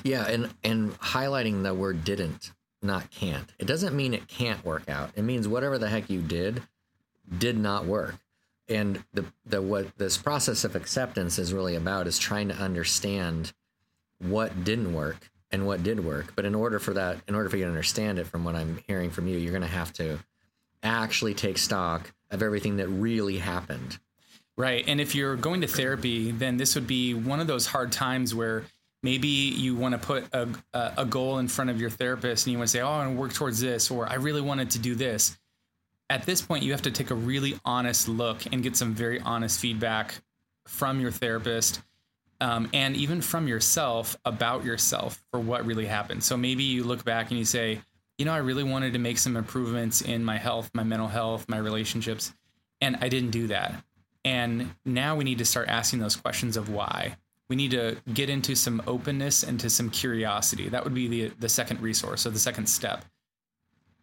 Yeah, 0.02 0.26
and 0.26 0.48
and 0.64 0.98
highlighting 0.98 1.62
the 1.62 1.74
word 1.74 2.04
didn't, 2.04 2.52
not 2.80 3.10
can't. 3.10 3.52
It 3.58 3.66
doesn't 3.66 3.94
mean 3.94 4.14
it 4.14 4.28
can't 4.28 4.64
work 4.64 4.88
out. 4.88 5.10
It 5.14 5.24
means 5.24 5.46
whatever 5.46 5.76
the 5.76 5.90
heck 5.90 6.08
you 6.08 6.22
did 6.22 6.62
did 7.36 7.58
not 7.58 7.84
work. 7.84 8.14
And 8.68 9.02
the 9.12 9.24
the 9.44 9.60
what 9.60 9.96
this 9.98 10.16
process 10.16 10.64
of 10.64 10.76
acceptance 10.76 11.38
is 11.38 11.52
really 11.52 11.74
about 11.74 12.06
is 12.06 12.18
trying 12.18 12.48
to 12.48 12.54
understand 12.54 13.52
what 14.18 14.64
didn't 14.64 14.94
work 14.94 15.30
and 15.50 15.66
what 15.66 15.82
did 15.82 16.04
work. 16.04 16.34
But 16.34 16.44
in 16.44 16.54
order 16.54 16.78
for 16.78 16.94
that, 16.94 17.18
in 17.28 17.34
order 17.34 17.48
for 17.48 17.56
you 17.56 17.64
to 17.64 17.70
understand 17.70 18.18
it 18.18 18.26
from 18.26 18.44
what 18.44 18.54
I'm 18.54 18.78
hearing 18.86 19.10
from 19.10 19.28
you, 19.28 19.36
you're 19.36 19.52
going 19.52 19.62
to 19.62 19.68
have 19.68 19.92
to 19.94 20.18
actually 20.82 21.34
take 21.34 21.58
stock 21.58 22.12
of 22.30 22.42
everything 22.42 22.76
that 22.76 22.88
really 22.88 23.38
happened. 23.38 23.98
Right. 24.56 24.84
And 24.86 25.00
if 25.00 25.14
you're 25.14 25.36
going 25.36 25.60
to 25.62 25.66
therapy, 25.66 26.30
then 26.30 26.56
this 26.56 26.74
would 26.74 26.86
be 26.86 27.14
one 27.14 27.40
of 27.40 27.46
those 27.46 27.66
hard 27.66 27.92
times 27.92 28.34
where 28.34 28.64
maybe 29.02 29.28
you 29.28 29.74
want 29.74 29.92
to 29.92 29.98
put 29.98 30.24
a, 30.32 30.48
a 30.72 31.06
goal 31.06 31.38
in 31.38 31.48
front 31.48 31.70
of 31.70 31.80
your 31.80 31.90
therapist 31.90 32.46
and 32.46 32.52
you 32.52 32.58
want 32.58 32.68
to 32.68 32.72
say, 32.72 32.80
Oh, 32.80 32.88
I 32.88 32.98
want 32.98 33.16
to 33.16 33.20
work 33.20 33.32
towards 33.32 33.60
this, 33.60 33.90
or 33.90 34.08
I 34.08 34.14
really 34.14 34.40
wanted 34.40 34.70
to 34.70 34.78
do 34.78 34.94
this. 34.94 35.38
At 36.12 36.26
this 36.26 36.42
point, 36.42 36.62
you 36.62 36.72
have 36.72 36.82
to 36.82 36.90
take 36.90 37.10
a 37.10 37.14
really 37.14 37.58
honest 37.64 38.06
look 38.06 38.44
and 38.52 38.62
get 38.62 38.76
some 38.76 38.92
very 38.92 39.18
honest 39.18 39.58
feedback 39.58 40.20
from 40.66 41.00
your 41.00 41.10
therapist 41.10 41.80
um, 42.38 42.68
and 42.74 42.94
even 42.96 43.22
from 43.22 43.48
yourself 43.48 44.14
about 44.26 44.62
yourself 44.62 45.24
for 45.30 45.40
what 45.40 45.64
really 45.64 45.86
happened. 45.86 46.22
So 46.22 46.36
maybe 46.36 46.64
you 46.64 46.84
look 46.84 47.02
back 47.02 47.30
and 47.30 47.38
you 47.38 47.46
say, 47.46 47.80
you 48.18 48.26
know, 48.26 48.34
I 48.34 48.38
really 48.38 48.62
wanted 48.62 48.92
to 48.92 48.98
make 48.98 49.16
some 49.16 49.38
improvements 49.38 50.02
in 50.02 50.22
my 50.22 50.36
health, 50.36 50.70
my 50.74 50.82
mental 50.82 51.08
health, 51.08 51.48
my 51.48 51.56
relationships, 51.56 52.34
and 52.82 52.98
I 53.00 53.08
didn't 53.08 53.30
do 53.30 53.46
that. 53.46 53.82
And 54.22 54.74
now 54.84 55.16
we 55.16 55.24
need 55.24 55.38
to 55.38 55.46
start 55.46 55.70
asking 55.70 56.00
those 56.00 56.14
questions 56.14 56.58
of 56.58 56.68
why. 56.68 57.16
We 57.48 57.56
need 57.56 57.70
to 57.70 57.96
get 58.12 58.28
into 58.28 58.54
some 58.54 58.82
openness 58.86 59.44
and 59.44 59.58
to 59.60 59.70
some 59.70 59.88
curiosity. 59.88 60.68
That 60.68 60.84
would 60.84 60.94
be 60.94 61.08
the 61.08 61.32
the 61.38 61.48
second 61.48 61.80
resource 61.80 62.26
or 62.26 62.30
the 62.30 62.38
second 62.38 62.66
step. 62.66 63.02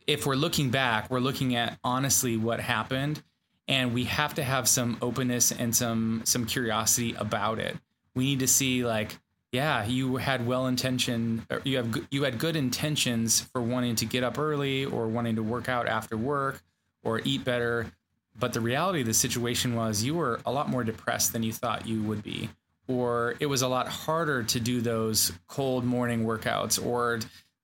If 0.09 0.25
we're 0.25 0.35
looking 0.35 0.71
back, 0.71 1.11
we're 1.11 1.19
looking 1.19 1.55
at 1.55 1.77
honestly 1.83 2.35
what 2.35 2.59
happened 2.59 3.21
and 3.67 3.93
we 3.93 4.05
have 4.05 4.33
to 4.33 4.43
have 4.43 4.67
some 4.67 4.97
openness 5.03 5.51
and 5.51 5.75
some 5.75 6.21
some 6.25 6.47
curiosity 6.47 7.13
about 7.13 7.59
it. 7.59 7.77
We 8.15 8.23
need 8.23 8.39
to 8.39 8.47
see 8.47 8.83
like 8.83 9.15
yeah, 9.51 9.85
you 9.85 10.17
had 10.17 10.47
well 10.47 10.65
intention 10.65 11.45
you 11.63 11.77
have 11.77 12.07
you 12.09 12.23
had 12.23 12.39
good 12.39 12.55
intentions 12.55 13.41
for 13.41 13.61
wanting 13.61 13.97
to 13.97 14.05
get 14.05 14.23
up 14.23 14.39
early 14.39 14.83
or 14.83 15.07
wanting 15.07 15.35
to 15.35 15.43
work 15.43 15.69
out 15.69 15.87
after 15.87 16.17
work 16.17 16.63
or 17.03 17.21
eat 17.23 17.43
better 17.43 17.91
but 18.39 18.53
the 18.53 18.61
reality 18.61 19.01
of 19.01 19.05
the 19.05 19.13
situation 19.13 19.75
was 19.75 20.03
you 20.03 20.15
were 20.15 20.39
a 20.45 20.51
lot 20.51 20.69
more 20.69 20.83
depressed 20.83 21.33
than 21.33 21.43
you 21.43 21.53
thought 21.53 21.87
you 21.87 22.01
would 22.01 22.23
be. 22.23 22.49
Or 22.87 23.35
it 23.39 23.45
was 23.45 23.61
a 23.61 23.67
lot 23.67 23.87
harder 23.87 24.41
to 24.43 24.59
do 24.59 24.81
those 24.81 25.31
cold 25.47 25.83
morning 25.83 26.25
workouts 26.25 26.83
or 26.83 27.19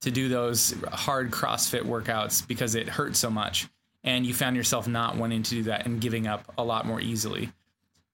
to 0.05 0.11
do 0.11 0.29
those 0.29 0.75
hard 0.91 1.31
CrossFit 1.31 1.81
workouts 1.81 2.47
because 2.47 2.75
it 2.75 2.87
hurt 2.87 3.15
so 3.15 3.31
much. 3.31 3.67
And 4.03 4.23
you 4.23 4.35
found 4.35 4.55
yourself 4.55 4.87
not 4.87 5.17
wanting 5.17 5.41
to 5.41 5.49
do 5.49 5.63
that 5.63 5.87
and 5.87 5.99
giving 5.99 6.27
up 6.27 6.53
a 6.59 6.63
lot 6.63 6.85
more 6.85 7.01
easily. 7.01 7.51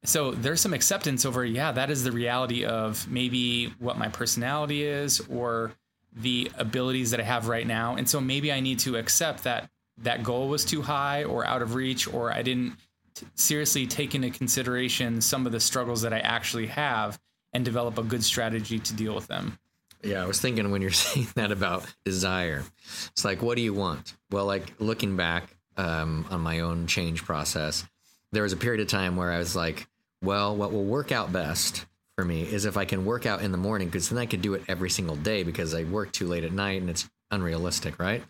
So 0.06 0.32
there's 0.32 0.62
some 0.62 0.74
acceptance 0.74 1.26
over, 1.26 1.44
yeah, 1.44 1.74
that 1.74 1.90
is 1.90 2.06
the 2.06 2.14
reality 2.14 2.64
of 2.64 3.06
maybe 3.12 3.74
what 3.80 3.98
my 3.98 4.08
personality 4.08 4.84
is 4.84 5.20
or 5.30 5.74
the 6.16 6.50
abilities 6.58 7.12
that 7.12 7.20
I 7.20 7.24
have 7.24 7.50
right 7.50 7.68
now. 7.68 7.98
And 7.98 8.10
so 8.10 8.22
maybe 8.22 8.54
I 8.54 8.62
need 8.62 8.80
to 8.80 8.96
accept 8.96 9.44
that 9.44 9.70
that 9.98 10.24
goal 10.24 10.48
was 10.48 10.64
too 10.64 10.82
high 10.82 11.26
or 11.26 11.46
out 11.46 11.62
of 11.62 11.76
reach, 11.76 12.08
or 12.08 12.32
I 12.32 12.42
didn't 12.42 12.78
t- 13.16 13.28
seriously 13.36 13.86
take 13.86 14.16
into 14.16 14.30
consideration 14.30 15.20
some 15.20 15.46
of 15.46 15.52
the 15.52 15.60
struggles 15.60 16.04
that 16.04 16.14
I 16.14 16.20
actually 16.20 16.68
have 16.68 17.20
and 17.52 17.66
develop 17.66 17.98
a 17.98 18.04
good 18.04 18.24
strategy 18.24 18.80
to 18.80 18.94
deal 18.94 19.14
with 19.14 19.28
them. 19.28 19.60
Yeah, 20.04 20.24
I 20.24 20.28
was 20.28 20.40
thinking 20.42 20.72
when 20.72 20.82
you're 20.82 20.92
saying 20.92 21.28
that 21.36 21.52
about 21.52 21.86
desire, 22.06 22.64
it's 23.12 23.26
like, 23.26 23.42
what 23.42 23.56
do 23.56 23.62
you 23.62 23.74
want? 23.74 24.16
Well, 24.32 24.46
like 24.46 24.74
looking 24.80 25.16
back 25.16 25.56
um, 25.78 26.26
on 26.30 26.42
my 26.42 26.60
own 26.60 26.88
change 26.88 27.24
process, 27.24 27.86
there 28.32 28.44
was 28.44 28.54
a 28.54 28.58
period 28.58 28.82
of 28.82 28.88
time 28.88 29.16
where 29.16 29.32
I 29.32 29.38
was 29.38 29.56
like, 29.56 29.88
well, 30.22 30.56
what 30.56 30.72
will 30.72 30.84
work 30.84 31.12
out 31.12 31.32
best 31.34 31.86
for 32.16 32.26
me 32.26 32.44
is 32.44 32.66
if 32.66 32.78
I 32.78 32.86
can 32.86 33.06
work 33.06 33.26
out 33.26 33.42
in 33.42 33.52
the 33.52 33.58
morning 33.58 33.88
because 33.88 34.10
then 34.10 34.20
I 34.20 34.26
could 34.26 34.42
do 34.42 34.54
it 34.54 34.64
every 34.68 34.90
single 34.90 35.16
day 35.16 35.44
because 35.44 35.74
I 35.74 35.84
work 35.84 36.12
too 36.12 36.28
late 36.28 36.44
at 36.44 36.52
night 36.52 36.82
and 36.82 36.90
it's 36.90 37.10
unrealistic, 37.32 38.00
right? 38.00 38.24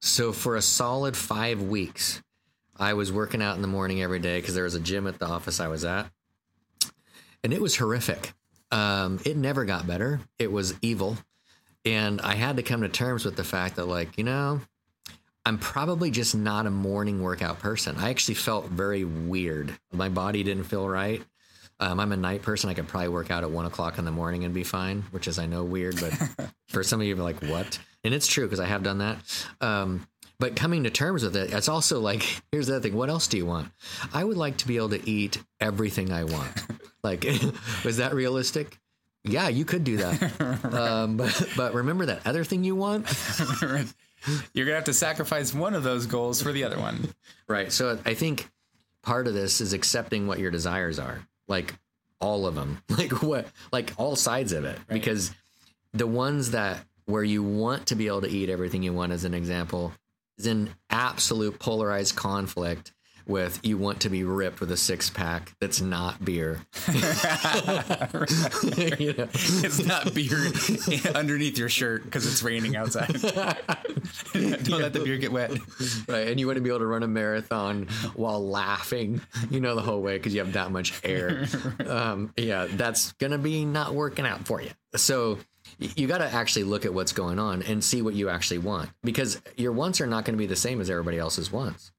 So 0.00 0.32
for 0.32 0.56
a 0.56 0.62
solid 0.62 1.16
five 1.16 1.62
weeks, 1.62 2.22
I 2.76 2.94
was 2.94 3.12
working 3.12 3.42
out 3.42 3.56
in 3.56 3.62
the 3.62 3.68
morning 3.68 4.02
every 4.02 4.18
day 4.18 4.40
because 4.40 4.54
there 4.54 4.64
was 4.64 4.74
a 4.74 4.80
gym 4.80 5.06
at 5.06 5.18
the 5.18 5.26
office 5.26 5.60
I 5.60 5.68
was 5.68 5.84
at, 5.84 6.10
and 7.42 7.52
it 7.52 7.60
was 7.60 7.76
horrific. 7.76 8.34
Um, 8.74 9.20
it 9.24 9.36
never 9.36 9.64
got 9.64 9.86
better. 9.86 10.20
It 10.38 10.50
was 10.50 10.74
evil, 10.82 11.16
and 11.84 12.20
I 12.20 12.34
had 12.34 12.56
to 12.56 12.62
come 12.62 12.82
to 12.82 12.88
terms 12.88 13.24
with 13.24 13.36
the 13.36 13.44
fact 13.44 13.76
that, 13.76 13.86
like, 13.86 14.18
you 14.18 14.24
know, 14.24 14.60
I'm 15.46 15.58
probably 15.58 16.10
just 16.10 16.34
not 16.34 16.66
a 16.66 16.70
morning 16.70 17.22
workout 17.22 17.60
person. 17.60 17.96
I 17.98 18.10
actually 18.10 18.34
felt 18.34 18.66
very 18.66 19.04
weird. 19.04 19.72
My 19.92 20.08
body 20.08 20.42
didn't 20.42 20.64
feel 20.64 20.88
right. 20.88 21.22
Um, 21.80 22.00
I'm 22.00 22.12
a 22.12 22.16
night 22.16 22.42
person. 22.42 22.70
I 22.70 22.74
could 22.74 22.88
probably 22.88 23.08
work 23.08 23.30
out 23.30 23.44
at 23.44 23.50
one 23.50 23.66
o'clock 23.66 23.98
in 23.98 24.04
the 24.04 24.10
morning 24.10 24.44
and 24.44 24.54
be 24.54 24.64
fine, 24.64 25.02
which 25.10 25.28
is 25.28 25.38
I 25.38 25.46
know 25.46 25.64
weird, 25.64 26.00
but 26.00 26.50
for 26.68 26.82
some 26.82 27.00
of 27.00 27.06
you, 27.06 27.14
like 27.16 27.42
what? 27.42 27.78
and 28.04 28.14
it's 28.14 28.26
true 28.26 28.44
because 28.44 28.60
I 28.60 28.66
have 28.66 28.82
done 28.82 28.98
that. 28.98 29.18
Um, 29.60 30.06
but 30.38 30.56
coming 30.56 30.84
to 30.84 30.90
terms 30.90 31.22
with 31.22 31.36
it, 31.36 31.52
it's 31.52 31.68
also 31.68 32.00
like, 32.00 32.22
here's 32.52 32.66
the 32.66 32.76
other 32.76 32.82
thing. 32.82 32.96
What 32.96 33.08
else 33.08 33.26
do 33.26 33.36
you 33.36 33.46
want? 33.46 33.70
I 34.12 34.22
would 34.24 34.36
like 34.36 34.58
to 34.58 34.66
be 34.66 34.76
able 34.76 34.90
to 34.90 35.10
eat 35.10 35.42
everything 35.60 36.12
I 36.12 36.24
want. 36.24 36.50
Like, 37.04 37.24
was 37.84 37.98
that 37.98 38.14
realistic? 38.14 38.78
Yeah, 39.22 39.48
you 39.48 39.64
could 39.64 39.84
do 39.84 39.98
that. 39.98 40.64
um, 40.74 41.16
but, 41.16 41.48
but 41.56 41.74
remember 41.74 42.06
that 42.06 42.26
other 42.26 42.44
thing 42.44 42.64
you 42.64 42.74
want? 42.74 43.06
You're 44.54 44.64
gonna 44.66 44.76
have 44.76 44.84
to 44.84 44.94
sacrifice 44.94 45.54
one 45.54 45.74
of 45.74 45.82
those 45.82 46.06
goals 46.06 46.42
for 46.42 46.50
the 46.50 46.64
other 46.64 46.78
one. 46.78 47.10
Right. 47.46 47.70
So 47.70 47.98
I 48.04 48.14
think 48.14 48.50
part 49.02 49.26
of 49.26 49.34
this 49.34 49.60
is 49.60 49.72
accepting 49.72 50.26
what 50.26 50.38
your 50.38 50.50
desires 50.50 50.98
are, 50.98 51.26
like 51.46 51.74
all 52.20 52.46
of 52.46 52.54
them, 52.54 52.82
like 52.88 53.22
what, 53.22 53.46
like 53.70 53.92
all 53.98 54.16
sides 54.16 54.52
of 54.52 54.64
it, 54.64 54.78
right. 54.78 54.88
because 54.88 55.30
the 55.92 56.06
ones 56.06 56.52
that 56.52 56.84
where 57.04 57.22
you 57.22 57.42
want 57.42 57.86
to 57.88 57.94
be 57.94 58.06
able 58.06 58.22
to 58.22 58.30
eat 58.30 58.48
everything 58.48 58.82
you 58.82 58.94
want, 58.94 59.12
as 59.12 59.24
an 59.24 59.34
example, 59.34 59.92
is 60.38 60.46
in 60.46 60.70
absolute 60.88 61.58
polarized 61.58 62.16
conflict 62.16 62.92
with 63.26 63.60
you 63.62 63.78
want 63.78 64.00
to 64.00 64.10
be 64.10 64.24
ripped 64.24 64.60
with 64.60 64.70
a 64.70 64.76
six 64.76 65.10
pack 65.10 65.54
that's 65.60 65.80
not 65.80 66.24
beer. 66.24 66.60
you 66.88 67.00
know? 69.12 69.28
It's 69.32 69.84
not 69.84 70.14
beer 70.14 70.52
underneath 71.14 71.58
your 71.58 71.68
shirt 71.68 72.04
because 72.04 72.26
it's 72.26 72.42
raining 72.42 72.76
outside. 72.76 73.08
Don't 74.32 74.68
let 74.68 74.92
the 74.92 75.02
beer 75.04 75.18
get 75.18 75.32
wet. 75.32 75.52
Right. 76.08 76.28
And 76.28 76.38
you 76.38 76.46
want 76.46 76.56
to 76.56 76.62
be 76.62 76.70
able 76.70 76.80
to 76.80 76.86
run 76.86 77.02
a 77.02 77.08
marathon 77.08 77.88
while 78.14 78.46
laughing, 78.46 79.20
you 79.50 79.60
know, 79.60 79.74
the 79.74 79.82
whole 79.82 80.02
way 80.02 80.16
because 80.16 80.34
you 80.34 80.44
have 80.44 80.54
that 80.54 80.70
much 80.70 81.00
air. 81.04 81.46
Um, 81.86 82.32
yeah, 82.36 82.66
that's 82.70 83.12
going 83.12 83.32
to 83.32 83.38
be 83.38 83.64
not 83.64 83.94
working 83.94 84.26
out 84.26 84.46
for 84.46 84.60
you. 84.60 84.70
So, 84.96 85.38
you 85.78 86.06
got 86.06 86.18
to 86.18 86.32
actually 86.32 86.64
look 86.64 86.84
at 86.84 86.94
what's 86.94 87.12
going 87.12 87.38
on 87.38 87.62
and 87.62 87.82
see 87.82 88.02
what 88.02 88.14
you 88.14 88.28
actually 88.28 88.58
want 88.58 88.90
because 89.02 89.40
your 89.56 89.72
wants 89.72 90.00
are 90.00 90.06
not 90.06 90.24
going 90.24 90.34
to 90.34 90.38
be 90.38 90.46
the 90.46 90.56
same 90.56 90.80
as 90.80 90.88
everybody 90.88 91.18
else's 91.18 91.50
wants. 91.50 91.92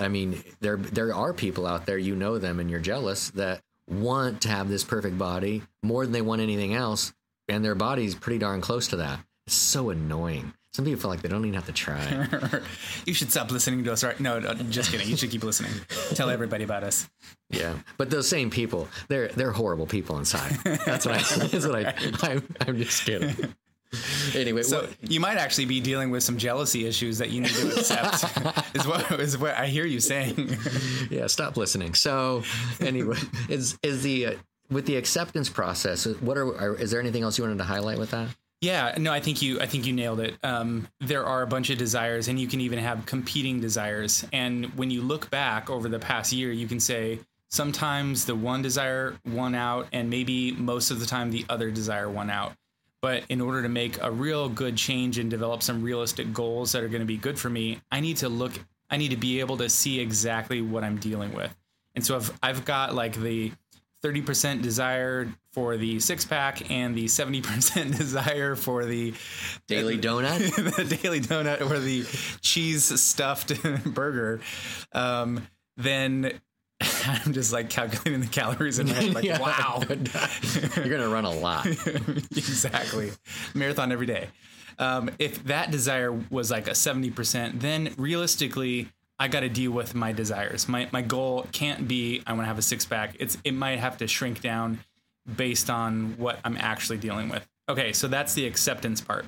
I 0.00 0.08
mean, 0.08 0.42
there 0.60 0.76
there 0.76 1.14
are 1.14 1.32
people 1.32 1.66
out 1.66 1.86
there 1.86 1.98
you 1.98 2.16
know 2.16 2.38
them 2.38 2.58
and 2.58 2.70
you're 2.70 2.80
jealous 2.80 3.30
that 3.30 3.60
want 3.88 4.42
to 4.42 4.48
have 4.48 4.68
this 4.68 4.84
perfect 4.84 5.18
body 5.18 5.62
more 5.82 6.04
than 6.04 6.12
they 6.12 6.22
want 6.22 6.40
anything 6.40 6.74
else, 6.74 7.12
and 7.48 7.64
their 7.64 7.74
body's 7.74 8.14
pretty 8.14 8.38
darn 8.38 8.60
close 8.60 8.88
to 8.88 8.96
that. 8.96 9.20
It's 9.46 9.56
so 9.56 9.90
annoying. 9.90 10.54
Some 10.72 10.84
people 10.84 11.00
feel 11.00 11.10
like 11.10 11.20
they 11.20 11.28
don't 11.28 11.44
even 11.44 11.54
have 11.54 11.66
to 11.66 11.72
try. 11.72 12.28
you 13.04 13.12
should 13.12 13.32
stop 13.32 13.50
listening 13.50 13.82
to 13.84 13.92
us, 13.92 14.04
right? 14.04 14.18
No, 14.20 14.38
no, 14.38 14.54
just 14.54 14.92
kidding. 14.92 15.08
You 15.08 15.16
should 15.16 15.30
keep 15.30 15.42
listening. 15.42 15.72
Tell 16.14 16.30
everybody 16.30 16.62
about 16.62 16.84
us. 16.84 17.08
Yeah, 17.50 17.74
but 17.96 18.10
those 18.10 18.28
same 18.28 18.50
people, 18.50 18.88
they're 19.08 19.28
they're 19.28 19.50
horrible 19.50 19.86
people 19.86 20.18
inside. 20.18 20.52
That's 20.86 21.04
what 21.04 21.16
I. 21.16 21.22
That's 21.48 21.66
what 21.66 21.74
I. 21.74 21.94
I'm, 22.22 22.46
I'm 22.60 22.76
just 22.76 23.04
kidding. 23.04 23.34
Anyway, 24.34 24.62
so 24.62 24.82
what, 24.82 25.10
you 25.10 25.18
might 25.18 25.38
actually 25.38 25.64
be 25.64 25.80
dealing 25.80 26.10
with 26.10 26.22
some 26.22 26.38
jealousy 26.38 26.86
issues 26.86 27.18
that 27.18 27.30
you 27.30 27.40
need 27.40 27.50
to 27.50 27.68
accept. 27.72 28.24
is 28.76 28.86
what 28.86 29.10
is 29.18 29.36
what 29.36 29.56
I 29.56 29.66
hear 29.66 29.84
you 29.84 29.98
saying. 29.98 30.56
yeah, 31.10 31.26
stop 31.26 31.56
listening. 31.56 31.94
So 31.94 32.44
anyway, 32.80 33.16
is 33.48 33.76
is 33.82 34.04
the 34.04 34.26
uh, 34.26 34.32
with 34.70 34.86
the 34.86 34.96
acceptance 34.96 35.48
process? 35.48 36.06
What 36.06 36.38
are, 36.38 36.46
are 36.56 36.76
is 36.76 36.92
there 36.92 37.00
anything 37.00 37.24
else 37.24 37.38
you 37.38 37.44
wanted 37.44 37.58
to 37.58 37.64
highlight 37.64 37.98
with 37.98 38.12
that? 38.12 38.28
Yeah, 38.60 38.94
no, 38.98 39.10
I 39.10 39.20
think 39.20 39.42
you 39.42 39.60
I 39.60 39.66
think 39.66 39.86
you 39.86 39.92
nailed 39.92 40.20
it. 40.20 40.36
Um, 40.44 40.86
there 41.00 41.24
are 41.24 41.42
a 41.42 41.46
bunch 41.46 41.70
of 41.70 41.78
desires, 41.78 42.28
and 42.28 42.38
you 42.38 42.46
can 42.46 42.60
even 42.60 42.78
have 42.78 43.06
competing 43.06 43.60
desires. 43.60 44.24
And 44.32 44.66
when 44.76 44.90
you 44.90 45.02
look 45.02 45.30
back 45.30 45.70
over 45.70 45.88
the 45.88 45.98
past 45.98 46.32
year, 46.32 46.52
you 46.52 46.68
can 46.68 46.78
say 46.78 47.20
sometimes 47.48 48.26
the 48.26 48.34
one 48.34 48.62
desire 48.62 49.16
won 49.26 49.54
out, 49.54 49.88
and 49.92 50.10
maybe 50.10 50.52
most 50.52 50.90
of 50.90 51.00
the 51.00 51.06
time 51.06 51.30
the 51.30 51.44
other 51.48 51.70
desire 51.70 52.08
won 52.08 52.30
out. 52.30 52.52
But 53.02 53.24
in 53.28 53.40
order 53.40 53.62
to 53.62 53.68
make 53.68 54.00
a 54.02 54.10
real 54.10 54.48
good 54.48 54.76
change 54.76 55.18
and 55.18 55.30
develop 55.30 55.62
some 55.62 55.82
realistic 55.82 56.32
goals 56.32 56.72
that 56.72 56.82
are 56.82 56.88
going 56.88 57.00
to 57.00 57.06
be 57.06 57.16
good 57.16 57.38
for 57.38 57.48
me, 57.48 57.80
I 57.90 58.00
need 58.00 58.18
to 58.18 58.28
look. 58.28 58.52
I 58.90 58.96
need 58.96 59.10
to 59.10 59.16
be 59.16 59.40
able 59.40 59.56
to 59.58 59.70
see 59.70 60.00
exactly 60.00 60.60
what 60.60 60.84
I'm 60.84 60.96
dealing 60.96 61.32
with. 61.32 61.54
And 61.94 62.04
so 62.04 62.16
I've 62.16 62.38
I've 62.42 62.64
got 62.64 62.94
like 62.94 63.14
the 63.16 63.52
30% 64.04 64.62
desire 64.62 65.28
for 65.52 65.76
the 65.76 66.00
six 66.00 66.24
pack 66.24 66.70
and 66.70 66.94
the 66.94 67.04
70% 67.04 67.96
desire 67.98 68.56
for 68.56 68.84
the 68.84 69.12
daily 69.66 69.98
donut, 70.00 70.38
the 70.76 70.96
daily 70.96 71.20
donut 71.20 71.60
or 71.60 71.78
the 71.78 72.04
cheese 72.40 73.00
stuffed 73.00 73.62
burger, 73.84 74.40
um, 74.92 75.46
then 75.76 76.40
I'm 77.06 77.32
just 77.32 77.52
like 77.52 77.70
calculating 77.70 78.20
the 78.20 78.26
calories 78.26 78.78
in 78.78 78.86
my 78.88 78.94
head, 78.94 79.14
like, 79.14 79.24
yeah. 79.24 79.40
wow, 79.40 79.82
you're 79.88 80.88
gonna 80.88 81.08
run 81.08 81.24
a 81.24 81.30
lot. 81.30 81.66
exactly, 81.66 83.12
marathon 83.54 83.92
every 83.92 84.06
day. 84.06 84.28
Um, 84.78 85.10
if 85.18 85.44
that 85.44 85.70
desire 85.70 86.10
was 86.30 86.50
like 86.50 86.66
a 86.66 86.72
70%, 86.72 87.60
then 87.60 87.92
realistically, 87.98 88.88
I 89.18 89.28
got 89.28 89.40
to 89.40 89.50
deal 89.50 89.72
with 89.72 89.94
my 89.94 90.12
desires. 90.12 90.68
My 90.68 90.88
my 90.92 91.02
goal 91.02 91.46
can't 91.52 91.86
be 91.86 92.22
I 92.26 92.32
want 92.32 92.42
to 92.42 92.46
have 92.46 92.58
a 92.58 92.62
six 92.62 92.86
pack. 92.86 93.16
It's 93.20 93.36
it 93.44 93.52
might 93.52 93.78
have 93.78 93.98
to 93.98 94.06
shrink 94.06 94.40
down 94.40 94.80
based 95.36 95.68
on 95.68 96.14
what 96.16 96.38
I'm 96.44 96.56
actually 96.56 96.98
dealing 96.98 97.28
with. 97.28 97.46
Okay, 97.68 97.92
so 97.92 98.08
that's 98.08 98.32
the 98.32 98.46
acceptance 98.46 99.02
part. 99.02 99.26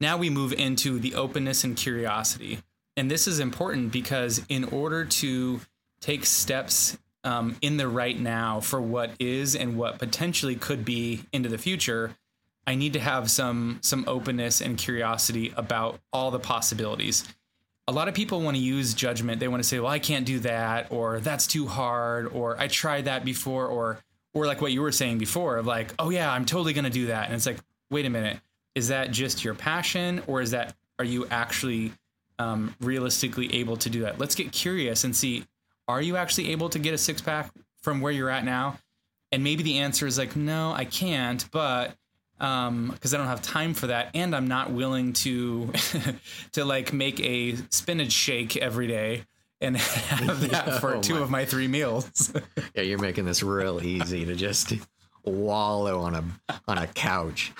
Now 0.00 0.16
we 0.16 0.30
move 0.30 0.52
into 0.52 0.98
the 0.98 1.14
openness 1.14 1.64
and 1.64 1.76
curiosity. 1.76 2.60
And 2.96 3.10
this 3.10 3.26
is 3.26 3.40
important 3.40 3.92
because 3.92 4.42
in 4.48 4.64
order 4.64 5.04
to 5.06 5.60
take 6.00 6.24
steps 6.24 6.98
um, 7.24 7.56
in 7.60 7.76
the 7.76 7.88
right 7.88 8.18
now 8.18 8.60
for 8.60 8.80
what 8.80 9.12
is 9.18 9.54
and 9.54 9.76
what 9.76 9.98
potentially 9.98 10.56
could 10.56 10.84
be 10.84 11.22
into 11.32 11.48
the 11.48 11.58
future, 11.58 12.16
I 12.66 12.74
need 12.74 12.92
to 12.94 13.00
have 13.00 13.30
some 13.30 13.78
some 13.82 14.04
openness 14.06 14.60
and 14.60 14.78
curiosity 14.78 15.52
about 15.56 16.00
all 16.12 16.30
the 16.30 16.38
possibilities. 16.38 17.24
A 17.88 17.92
lot 17.92 18.08
of 18.08 18.14
people 18.14 18.40
want 18.40 18.56
to 18.56 18.62
use 18.62 18.94
judgment. 18.94 19.40
They 19.40 19.48
want 19.48 19.62
to 19.62 19.68
say, 19.68 19.80
"Well, 19.80 19.90
I 19.90 19.98
can't 19.98 20.24
do 20.24 20.38
that," 20.40 20.92
or 20.92 21.20
"That's 21.20 21.46
too 21.46 21.66
hard," 21.66 22.28
or 22.28 22.58
"I 22.60 22.68
tried 22.68 23.06
that 23.06 23.24
before," 23.24 23.66
or 23.66 23.98
or 24.32 24.46
like 24.46 24.60
what 24.60 24.72
you 24.72 24.82
were 24.82 24.92
saying 24.92 25.18
before 25.18 25.56
of 25.56 25.66
like, 25.66 25.92
"Oh 25.98 26.10
yeah, 26.10 26.30
I'm 26.30 26.44
totally 26.44 26.72
going 26.72 26.84
to 26.84 26.90
do 26.90 27.06
that." 27.06 27.26
And 27.26 27.34
it's 27.34 27.46
like, 27.46 27.58
"Wait 27.90 28.06
a 28.06 28.10
minute. 28.10 28.38
Is 28.76 28.88
that 28.88 29.10
just 29.10 29.44
your 29.44 29.54
passion 29.54 30.22
or 30.28 30.40
is 30.40 30.52
that 30.52 30.76
are 31.00 31.04
you 31.04 31.26
actually 31.30 31.92
um, 32.38 32.74
realistically 32.80 33.52
able 33.54 33.76
to 33.78 33.90
do 33.90 34.02
that? 34.02 34.18
Let's 34.18 34.34
get 34.34 34.52
curious 34.52 35.02
and 35.02 35.16
see 35.16 35.44
are 35.90 36.02
you 36.02 36.16
actually 36.16 36.52
able 36.52 36.68
to 36.70 36.78
get 36.78 36.94
a 36.94 36.98
six 36.98 37.20
pack 37.20 37.50
from 37.82 38.00
where 38.00 38.12
you're 38.12 38.30
at 38.30 38.44
now? 38.44 38.78
And 39.32 39.44
maybe 39.44 39.62
the 39.62 39.78
answer 39.78 40.06
is 40.06 40.18
like, 40.18 40.34
no, 40.36 40.72
I 40.72 40.84
can't, 40.84 41.44
but 41.50 41.94
um 42.40 42.88
because 42.92 43.12
I 43.12 43.18
don't 43.18 43.26
have 43.26 43.42
time 43.42 43.74
for 43.74 43.88
that 43.88 44.12
and 44.14 44.34
I'm 44.34 44.48
not 44.48 44.72
willing 44.72 45.12
to 45.12 45.70
to 46.52 46.64
like 46.64 46.90
make 46.94 47.20
a 47.20 47.54
spinach 47.68 48.12
shake 48.12 48.56
every 48.56 48.86
day 48.86 49.24
and 49.60 49.76
have 49.78 50.40
that 50.50 50.66
Yeah, 50.68 50.78
for 50.78 50.94
oh 50.94 51.00
two 51.02 51.16
my. 51.16 51.20
of 51.20 51.30
my 51.30 51.44
three 51.44 51.68
meals. 51.68 52.32
Yeah, 52.74 52.82
you're 52.82 52.98
making 52.98 53.26
this 53.26 53.42
real 53.42 53.84
easy 53.84 54.24
to 54.24 54.34
just 54.34 54.72
wallow 55.22 56.00
on 56.00 56.14
a 56.14 56.24
on 56.66 56.78
a 56.78 56.86
couch. 56.86 57.52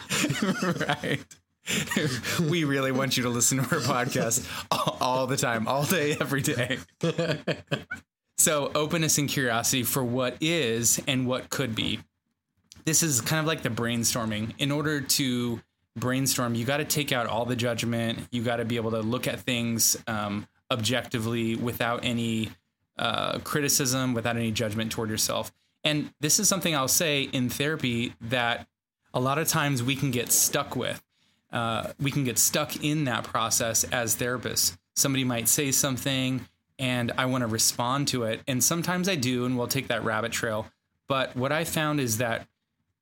right. 0.81 1.21
we 2.49 2.65
really 2.65 2.91
want 2.91 3.19
you 3.19 3.23
to 3.25 3.29
listen 3.29 3.59
to 3.59 3.65
our 3.77 3.83
podcast 3.83 4.49
all, 4.71 4.97
all 5.01 5.27
the 5.27 5.37
time, 5.37 5.69
all 5.69 5.85
day, 5.85 6.17
every 6.19 6.41
day. 6.41 6.79
So, 8.41 8.73
openness 8.75 9.19
and 9.19 9.29
curiosity 9.29 9.83
for 9.83 10.03
what 10.03 10.35
is 10.41 10.99
and 11.07 11.27
what 11.27 11.51
could 11.51 11.75
be. 11.75 12.01
This 12.87 13.03
is 13.03 13.21
kind 13.21 13.39
of 13.39 13.45
like 13.45 13.61
the 13.61 13.69
brainstorming. 13.69 14.55
In 14.57 14.71
order 14.73 15.03
to 15.03 15.61
brainstorm, 15.95 16.55
you 16.55 16.65
got 16.65 16.79
to 16.79 16.87
take 16.87 17.13
out 17.13 17.27
all 17.27 17.45
the 17.45 17.55
judgment. 17.55 18.19
You 18.33 18.43
got 18.43 18.57
to 18.57 18.65
be 18.65 18.77
able 18.77 18.93
to 18.93 19.03
look 19.03 19.27
at 19.27 19.41
things 19.41 20.03
um, 20.07 20.49
objectively 20.71 21.55
without 21.55 22.03
any 22.03 22.49
uh, 22.97 23.41
criticism, 23.41 24.15
without 24.15 24.37
any 24.37 24.53
judgment 24.53 24.91
toward 24.91 25.11
yourself. 25.11 25.53
And 25.85 26.11
this 26.21 26.41
is 26.41 26.49
something 26.49 26.75
I'll 26.75 26.89
say 26.89 27.25
in 27.25 27.51
therapy 27.51 28.15
that 28.23 28.67
a 29.13 29.21
lot 29.21 29.37
of 29.37 29.49
times 29.49 29.83
we 29.83 29.97
can 29.97 30.11
get 30.11 30.33
stuck 30.33 30.75
with. 30.75 31.03
Uh, 31.53 31.93
we 32.01 32.11
can 32.11 32.25
get 32.25 32.39
stuck 32.39 32.83
in 32.83 33.05
that 33.05 33.25
process 33.25 33.85
as 33.85 34.17
therapists. 34.17 34.79
Somebody 34.97 35.25
might 35.25 35.47
say 35.47 35.73
something 35.73 36.47
and 36.81 37.13
I 37.17 37.27
want 37.27 37.43
to 37.43 37.47
respond 37.47 38.09
to 38.09 38.25
it. 38.25 38.41
And 38.49 38.65
sometimes 38.65 39.09
I 39.09 39.15
do, 39.15 39.45
and 39.45 39.57
we'll 39.57 39.69
take 39.69 39.89
that 39.89 40.03
rabbit 40.03 40.33
trail. 40.33 40.67
But 41.07 41.37
what 41.37 41.53
I 41.53 41.65
found 41.65 42.01
is 42.01 42.19
that 42.19 42.49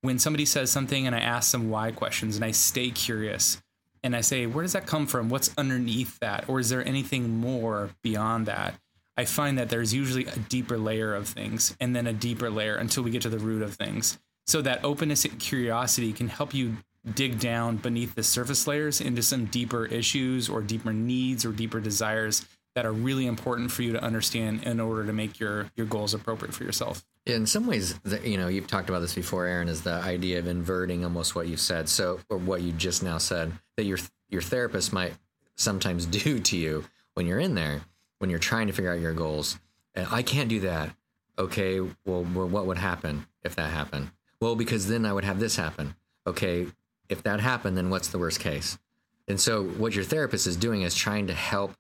when 0.02 0.18
somebody 0.18 0.44
says 0.44 0.70
something 0.70 1.06
and 1.06 1.14
I 1.14 1.20
ask 1.20 1.52
them 1.52 1.70
why 1.70 1.92
questions 1.92 2.36
and 2.36 2.44
I 2.44 2.50
stay 2.50 2.90
curious 2.90 3.62
and 4.02 4.14
I 4.14 4.20
say, 4.20 4.46
where 4.46 4.62
does 4.62 4.72
that 4.72 4.86
come 4.86 5.06
from? 5.06 5.28
What's 5.28 5.52
underneath 5.56 6.18
that? 6.20 6.48
Or 6.48 6.60
is 6.60 6.68
there 6.68 6.86
anything 6.86 7.38
more 7.38 7.90
beyond 8.02 8.46
that? 8.46 8.74
I 9.16 9.24
find 9.24 9.58
that 9.58 9.68
there's 9.68 9.94
usually 9.94 10.26
a 10.26 10.38
deeper 10.38 10.78
layer 10.78 11.14
of 11.14 11.28
things 11.28 11.76
and 11.80 11.94
then 11.94 12.06
a 12.06 12.12
deeper 12.12 12.50
layer 12.50 12.76
until 12.76 13.02
we 13.02 13.10
get 13.10 13.22
to 13.22 13.28
the 13.28 13.38
root 13.38 13.62
of 13.62 13.74
things. 13.74 14.18
So 14.46 14.62
that 14.62 14.84
openness 14.84 15.24
and 15.24 15.38
curiosity 15.38 16.12
can 16.12 16.28
help 16.28 16.54
you 16.54 16.76
dig 17.14 17.38
down 17.38 17.76
beneath 17.76 18.14
the 18.14 18.22
surface 18.22 18.66
layers 18.66 19.00
into 19.00 19.22
some 19.22 19.46
deeper 19.46 19.86
issues 19.86 20.48
or 20.48 20.62
deeper 20.62 20.92
needs 20.92 21.44
or 21.44 21.52
deeper 21.52 21.80
desires 21.80 22.46
that 22.78 22.86
are 22.86 22.92
really 22.92 23.26
important 23.26 23.72
for 23.72 23.82
you 23.82 23.92
to 23.92 24.00
understand 24.00 24.62
in 24.62 24.78
order 24.78 25.04
to 25.04 25.12
make 25.12 25.40
your 25.40 25.68
your 25.74 25.84
goals 25.84 26.14
appropriate 26.14 26.54
for 26.54 26.62
yourself. 26.62 27.04
In 27.26 27.44
some 27.44 27.66
ways, 27.66 27.98
the, 28.04 28.20
you 28.20 28.36
know, 28.36 28.46
you've 28.46 28.68
talked 28.68 28.88
about 28.88 29.00
this 29.00 29.16
before, 29.16 29.46
Aaron, 29.46 29.66
is 29.66 29.82
the 29.82 29.94
idea 29.94 30.38
of 30.38 30.46
inverting 30.46 31.02
almost 31.02 31.34
what 31.34 31.48
you've 31.48 31.58
said. 31.58 31.88
So, 31.88 32.20
or 32.30 32.38
what 32.38 32.62
you 32.62 32.70
just 32.70 33.02
now 33.02 33.18
said, 33.18 33.50
that 33.76 33.82
your 33.82 33.98
your 34.28 34.42
therapist 34.42 34.92
might 34.92 35.12
sometimes 35.56 36.06
do 36.22 36.38
to 36.38 36.56
you 36.56 36.84
when 37.14 37.26
you're 37.26 37.40
in 37.40 37.56
there, 37.56 37.80
when 38.18 38.30
you're 38.30 38.38
trying 38.38 38.68
to 38.68 38.72
figure 38.72 38.92
out 38.92 39.00
your 39.00 39.12
goals. 39.12 39.58
And 39.96 40.06
I 40.12 40.22
can't 40.22 40.48
do 40.48 40.60
that. 40.60 40.90
Okay, 41.36 41.80
well, 41.80 42.24
well, 42.32 42.46
what 42.46 42.66
would 42.66 42.78
happen 42.78 43.26
if 43.42 43.56
that 43.56 43.72
happened? 43.72 44.12
Well, 44.40 44.54
because 44.54 44.86
then 44.86 45.04
I 45.04 45.12
would 45.12 45.24
have 45.24 45.40
this 45.40 45.56
happen. 45.56 45.96
Okay, 46.28 46.68
if 47.08 47.24
that 47.24 47.40
happened, 47.40 47.76
then 47.76 47.90
what's 47.90 48.06
the 48.06 48.18
worst 48.20 48.38
case? 48.38 48.78
And 49.26 49.40
so, 49.40 49.64
what 49.64 49.96
your 49.96 50.04
therapist 50.04 50.46
is 50.46 50.56
doing 50.56 50.82
is 50.82 50.94
trying 50.94 51.26
to 51.26 51.34
help 51.34 51.74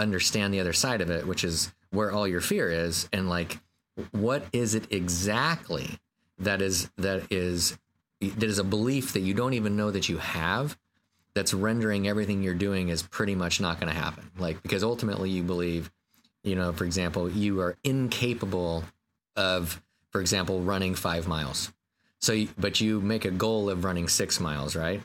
understand 0.00 0.52
the 0.52 0.60
other 0.60 0.72
side 0.72 1.00
of 1.00 1.10
it, 1.10 1.26
which 1.26 1.44
is 1.44 1.72
where 1.90 2.10
all 2.10 2.26
your 2.26 2.40
fear 2.40 2.70
is, 2.70 3.08
and 3.12 3.28
like, 3.28 3.58
what 4.12 4.44
is 4.52 4.74
it 4.74 4.92
exactly 4.92 5.98
that 6.38 6.62
is 6.62 6.90
that 6.96 7.30
is 7.30 7.78
that 8.20 8.42
is 8.42 8.58
a 8.58 8.64
belief 8.64 9.12
that 9.12 9.20
you 9.20 9.34
don't 9.34 9.54
even 9.54 9.76
know 9.76 9.90
that 9.90 10.08
you 10.08 10.18
have 10.18 10.76
that's 11.34 11.54
rendering 11.54 12.08
everything 12.08 12.42
you're 12.42 12.54
doing 12.54 12.88
is 12.88 13.02
pretty 13.02 13.34
much 13.34 13.60
not 13.60 13.80
going 13.80 13.92
to 13.92 13.98
happen. 13.98 14.30
Like, 14.38 14.62
because 14.62 14.82
ultimately 14.82 15.30
you 15.30 15.42
believe, 15.42 15.90
you 16.42 16.56
know, 16.56 16.72
for 16.72 16.84
example, 16.84 17.30
you 17.30 17.60
are 17.60 17.76
incapable 17.84 18.84
of, 19.36 19.80
for 20.10 20.20
example, 20.20 20.60
running 20.60 20.94
five 20.94 21.28
miles. 21.28 21.72
So, 22.20 22.44
but 22.58 22.80
you 22.80 23.00
make 23.00 23.24
a 23.24 23.30
goal 23.30 23.70
of 23.70 23.84
running 23.84 24.08
six 24.08 24.40
miles, 24.40 24.76
right? 24.76 25.00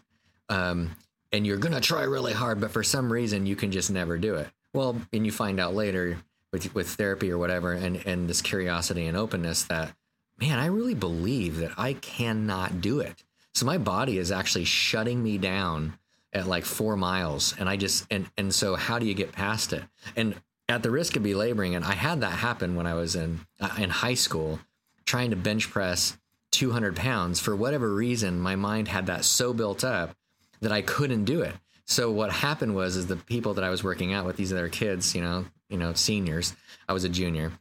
Um, 0.49 0.91
and 1.31 1.45
you're 1.45 1.57
gonna 1.57 1.81
try 1.81 2.03
really 2.03 2.33
hard, 2.33 2.59
but 2.59 2.71
for 2.71 2.83
some 2.83 3.11
reason 3.11 3.45
you 3.45 3.55
can 3.55 3.71
just 3.71 3.91
never 3.91 4.17
do 4.17 4.35
it. 4.35 4.49
Well, 4.75 5.01
and 5.13 5.25
you 5.25 5.31
find 5.31 5.59
out 5.59 5.73
later 5.73 6.17
with 6.51 6.75
with 6.75 6.89
therapy 6.89 7.31
or 7.31 7.37
whatever, 7.37 7.71
and 7.71 8.05
and 8.05 8.27
this 8.27 8.41
curiosity 8.41 9.05
and 9.07 9.15
openness 9.15 9.63
that, 9.63 9.95
man, 10.37 10.59
I 10.59 10.65
really 10.65 10.93
believe 10.93 11.57
that 11.57 11.71
I 11.77 11.93
cannot 11.93 12.81
do 12.81 12.99
it. 12.99 13.23
So 13.53 13.65
my 13.65 13.77
body 13.77 14.17
is 14.17 14.33
actually 14.33 14.65
shutting 14.65 15.23
me 15.23 15.37
down 15.37 15.97
at 16.33 16.45
like 16.45 16.65
four 16.65 16.97
miles, 16.97 17.55
and 17.57 17.69
I 17.69 17.77
just 17.77 18.05
and 18.11 18.27
and 18.37 18.53
so 18.53 18.75
how 18.75 18.99
do 18.99 19.05
you 19.05 19.13
get 19.13 19.31
past 19.31 19.71
it? 19.71 19.83
And 20.15 20.35
at 20.67 20.83
the 20.83 20.91
risk 20.91 21.15
of 21.15 21.23
belaboring, 21.23 21.73
and 21.73 21.85
I 21.85 21.93
had 21.93 22.19
that 22.19 22.33
happen 22.33 22.75
when 22.75 22.85
I 22.85 22.95
was 22.95 23.15
in 23.15 23.39
uh, 23.61 23.75
in 23.77 23.89
high 23.89 24.15
school, 24.15 24.59
trying 25.05 25.29
to 25.29 25.37
bench 25.37 25.69
press 25.71 26.17
200 26.51 26.97
pounds 26.97 27.39
for 27.39 27.55
whatever 27.55 27.93
reason 27.93 28.39
my 28.39 28.55
mind 28.55 28.87
had 28.87 29.07
that 29.07 29.25
so 29.25 29.51
built 29.51 29.83
up 29.83 30.15
that 30.61 30.71
i 30.71 30.81
couldn't 30.81 31.25
do 31.25 31.41
it 31.41 31.53
so 31.85 32.11
what 32.11 32.31
happened 32.31 32.75
was 32.75 32.95
is 32.95 33.07
the 33.07 33.15
people 33.15 33.53
that 33.53 33.63
i 33.63 33.69
was 33.69 33.83
working 33.83 34.13
out 34.13 34.25
with 34.25 34.35
these 34.35 34.51
other 34.51 34.69
kids 34.69 35.15
you 35.15 35.21
know 35.21 35.45
you 35.69 35.77
know 35.77 35.93
seniors 35.93 36.55
i 36.87 36.93
was 36.93 37.03
a 37.03 37.09
junior. 37.09 37.51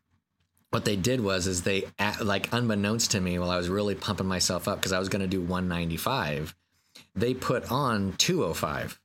What 0.70 0.84
they 0.84 0.96
did 0.96 1.20
was 1.20 1.46
is 1.46 1.62
they 1.62 1.84
like 2.20 2.52
unbeknownst 2.52 3.12
to 3.12 3.20
me 3.20 3.38
while 3.38 3.50
i 3.50 3.56
was 3.56 3.68
really 3.68 3.94
pumping 3.94 4.26
myself 4.26 4.66
up 4.66 4.78
because 4.78 4.92
i 4.92 4.98
was 4.98 5.08
going 5.08 5.22
to 5.22 5.28
do 5.28 5.40
195 5.40 6.54
they 7.14 7.32
put 7.32 7.70
on 7.70 8.14
205 8.18 9.00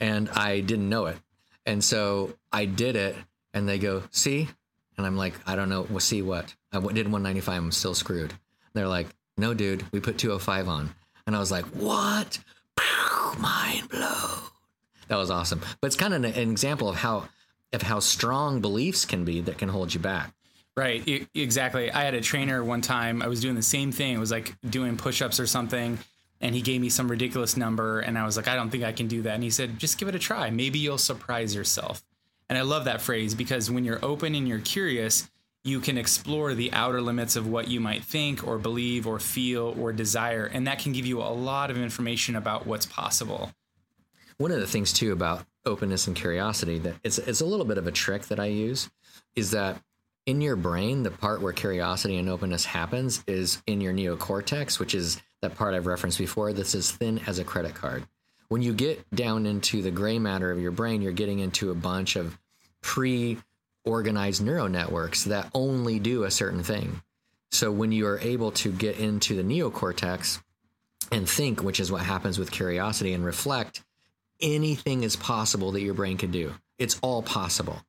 and 0.00 0.30
i 0.30 0.60
didn't 0.60 0.88
know 0.88 1.06
it. 1.06 1.16
And 1.66 1.84
so 1.84 2.34
i 2.50 2.64
did 2.64 2.96
it 2.96 3.16
and 3.52 3.68
they 3.68 3.78
go 3.78 4.02
see? 4.10 4.48
And 4.96 5.06
i'm 5.06 5.16
like 5.18 5.34
i 5.46 5.54
don't 5.56 5.68
know 5.68 5.82
well 5.90 6.00
see 6.00 6.22
what? 6.22 6.54
I 6.72 6.80
did 6.80 7.06
195 7.06 7.54
i'm 7.54 7.70
still 7.70 7.94
screwed. 7.94 8.32
They're 8.74 8.88
like, 8.88 9.08
no, 9.36 9.54
dude, 9.54 9.84
we 9.92 10.00
put 10.00 10.18
205 10.18 10.68
on. 10.68 10.94
And 11.26 11.36
I 11.36 11.38
was 11.38 11.50
like, 11.50 11.64
what? 11.66 12.38
Pow, 13.32 13.40
Mind 13.40 13.88
blown. 13.88 14.40
That 15.08 15.16
was 15.16 15.30
awesome. 15.30 15.60
But 15.80 15.88
it's 15.88 15.96
kind 15.96 16.14
of 16.14 16.24
an, 16.24 16.32
an 16.32 16.50
example 16.50 16.88
of 16.88 16.96
how 16.96 17.28
of 17.72 17.82
how 17.82 18.00
strong 18.00 18.60
beliefs 18.60 19.04
can 19.04 19.24
be 19.24 19.40
that 19.40 19.58
can 19.58 19.68
hold 19.68 19.94
you 19.94 20.00
back. 20.00 20.32
Right, 20.76 21.28
exactly. 21.34 21.90
I 21.90 22.04
had 22.04 22.14
a 22.14 22.20
trainer 22.20 22.62
one 22.64 22.80
time. 22.80 23.22
I 23.22 23.28
was 23.28 23.40
doing 23.40 23.56
the 23.56 23.62
same 23.62 23.92
thing. 23.92 24.14
It 24.14 24.18
was 24.18 24.30
like 24.30 24.54
doing 24.68 24.96
push-ups 24.96 25.38
or 25.40 25.46
something, 25.46 25.98
and 26.40 26.54
he 26.54 26.62
gave 26.62 26.80
me 26.80 26.88
some 26.88 27.10
ridiculous 27.10 27.56
number, 27.56 28.00
and 28.00 28.18
I 28.18 28.24
was 28.24 28.36
like, 28.36 28.48
I 28.48 28.54
don't 28.54 28.70
think 28.70 28.84
I 28.84 28.92
can 28.92 29.06
do 29.06 29.22
that. 29.22 29.34
And 29.34 29.42
he 29.42 29.50
said, 29.50 29.78
just 29.78 29.98
give 29.98 30.08
it 30.08 30.14
a 30.14 30.18
try. 30.18 30.50
Maybe 30.50 30.78
you'll 30.78 30.98
surprise 30.98 31.54
yourself. 31.54 32.02
And 32.48 32.58
I 32.58 32.62
love 32.62 32.84
that 32.84 33.02
phrase 33.02 33.34
because 33.34 33.70
when 33.70 33.84
you're 33.84 34.02
open 34.02 34.34
and 34.34 34.46
you're 34.46 34.60
curious, 34.60 35.30
you 35.64 35.80
can 35.80 35.96
explore 35.96 36.54
the 36.54 36.72
outer 36.72 37.00
limits 37.00 37.36
of 37.36 37.46
what 37.46 37.68
you 37.68 37.80
might 37.80 38.04
think 38.04 38.46
or 38.46 38.58
believe 38.58 39.06
or 39.06 39.18
feel 39.18 39.74
or 39.78 39.92
desire, 39.92 40.46
and 40.46 40.66
that 40.66 40.78
can 40.78 40.92
give 40.92 41.06
you 41.06 41.20
a 41.20 41.32
lot 41.32 41.70
of 41.70 41.78
information 41.78 42.34
about 42.34 42.66
what's 42.66 42.86
possible. 42.86 43.52
One 44.38 44.50
of 44.50 44.60
the 44.60 44.66
things 44.66 44.92
too 44.92 45.12
about 45.12 45.44
openness 45.64 46.08
and 46.08 46.16
curiosity 46.16 46.78
that 46.80 46.96
it's 47.04 47.18
it's 47.18 47.40
a 47.40 47.46
little 47.46 47.64
bit 47.64 47.78
of 47.78 47.86
a 47.86 47.92
trick 47.92 48.22
that 48.22 48.40
I 48.40 48.46
use 48.46 48.90
is 49.36 49.52
that 49.52 49.80
in 50.26 50.40
your 50.40 50.56
brain, 50.56 51.02
the 51.02 51.10
part 51.10 51.40
where 51.40 51.52
curiosity 51.52 52.16
and 52.16 52.28
openness 52.28 52.64
happens 52.64 53.22
is 53.26 53.62
in 53.66 53.80
your 53.80 53.92
neocortex, 53.92 54.78
which 54.78 54.94
is 54.94 55.20
that 55.40 55.56
part 55.56 55.74
I've 55.74 55.86
referenced 55.86 56.18
before 56.18 56.52
that's 56.52 56.74
as 56.74 56.90
thin 56.90 57.20
as 57.26 57.38
a 57.38 57.44
credit 57.44 57.74
card. 57.74 58.04
When 58.48 58.62
you 58.62 58.72
get 58.72 59.08
down 59.14 59.46
into 59.46 59.82
the 59.82 59.90
gray 59.90 60.18
matter 60.18 60.50
of 60.50 60.60
your 60.60 60.70
brain, 60.70 61.02
you're 61.02 61.12
getting 61.12 61.40
into 61.40 61.70
a 61.70 61.74
bunch 61.74 62.16
of 62.16 62.38
pre 62.80 63.38
organized 63.84 64.42
neural 64.42 64.68
networks 64.68 65.24
that 65.24 65.50
only 65.54 65.98
do 65.98 66.24
a 66.24 66.30
certain 66.30 66.62
thing. 66.62 67.02
So 67.50 67.70
when 67.70 67.92
you 67.92 68.06
are 68.06 68.18
able 68.20 68.52
to 68.52 68.72
get 68.72 68.98
into 68.98 69.36
the 69.36 69.42
neocortex 69.42 70.40
and 71.10 71.28
think, 71.28 71.62
which 71.62 71.80
is 71.80 71.92
what 71.92 72.02
happens 72.02 72.38
with 72.38 72.50
curiosity 72.50 73.12
and 73.12 73.24
reflect, 73.24 73.82
anything 74.40 75.02
is 75.02 75.16
possible 75.16 75.72
that 75.72 75.82
your 75.82 75.94
brain 75.94 76.16
can 76.16 76.30
do. 76.30 76.54
It's 76.78 76.98
all 77.02 77.22
possible. 77.22 77.82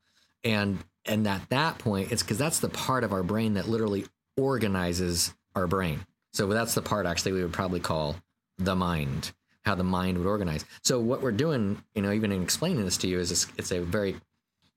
And 0.43 0.79
and 1.05 1.27
at 1.27 1.49
that 1.49 1.79
point, 1.79 2.11
it's 2.11 2.23
because 2.23 2.37
that's 2.37 2.59
the 2.59 2.69
part 2.69 3.03
of 3.03 3.11
our 3.11 3.23
brain 3.23 3.55
that 3.55 3.67
literally 3.67 4.05
organizes 4.37 5.33
our 5.53 5.67
brain. 5.67 6.05
So 6.31 6.47
that's 6.47 6.75
the 6.75 6.81
part 6.81 7.05
actually 7.05 7.33
we 7.33 7.43
would 7.43 7.53
probably 7.53 7.81
call 7.81 8.15
the 8.57 8.75
mind, 8.75 9.33
how 9.65 9.75
the 9.75 9.83
mind 9.83 10.17
would 10.17 10.27
organize. 10.27 10.65
So 10.81 10.99
what 10.99 11.21
we're 11.21 11.31
doing, 11.31 11.83
you 11.93 12.01
know, 12.01 12.11
even 12.11 12.31
in 12.31 12.41
explaining 12.41 12.85
this 12.85 12.97
to 12.97 13.07
you, 13.07 13.19
is 13.19 13.31
it's, 13.31 13.47
it's 13.57 13.71
a 13.71 13.79
very 13.79 14.15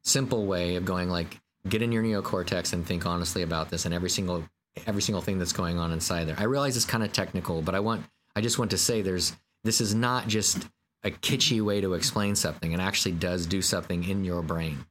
simple 0.07 0.47
way 0.47 0.77
of 0.77 0.85
going 0.85 1.11
like 1.11 1.41
get 1.69 1.83
in 1.83 1.91
your 1.91 2.03
neocortex 2.03 2.73
and 2.73 2.87
think 2.87 3.05
honestly 3.05 3.43
about 3.43 3.71
this 3.71 3.85
and 3.85 3.95
every 3.95 4.09
single 4.09 4.45
every 4.87 5.03
single 5.03 5.21
thing 5.21 5.39
that's 5.39 5.53
going 5.53 5.79
on 5.79 5.93
inside 5.93 6.25
there. 6.29 6.37
I 6.39 6.45
realize 6.45 6.77
it's 6.77 6.87
kind 6.87 7.03
of 7.03 7.13
technical, 7.13 7.61
but 7.61 7.75
I 7.75 7.81
want 7.81 8.05
I 8.35 8.41
just 8.41 8.59
want 8.59 8.71
to 8.71 8.79
say 8.79 9.03
there's 9.03 9.35
this 9.65 9.81
is 9.81 9.95
not 9.95 10.29
just 10.29 10.69
a 11.03 11.11
kitschy 11.11 11.61
way 11.61 11.81
to 11.81 11.95
explain 11.95 12.37
something. 12.37 12.73
It 12.73 12.81
actually 12.81 13.13
does 13.13 13.47
do 13.47 13.61
something 13.63 14.05
in 14.05 14.25
your 14.25 14.43
brain. 14.43 14.87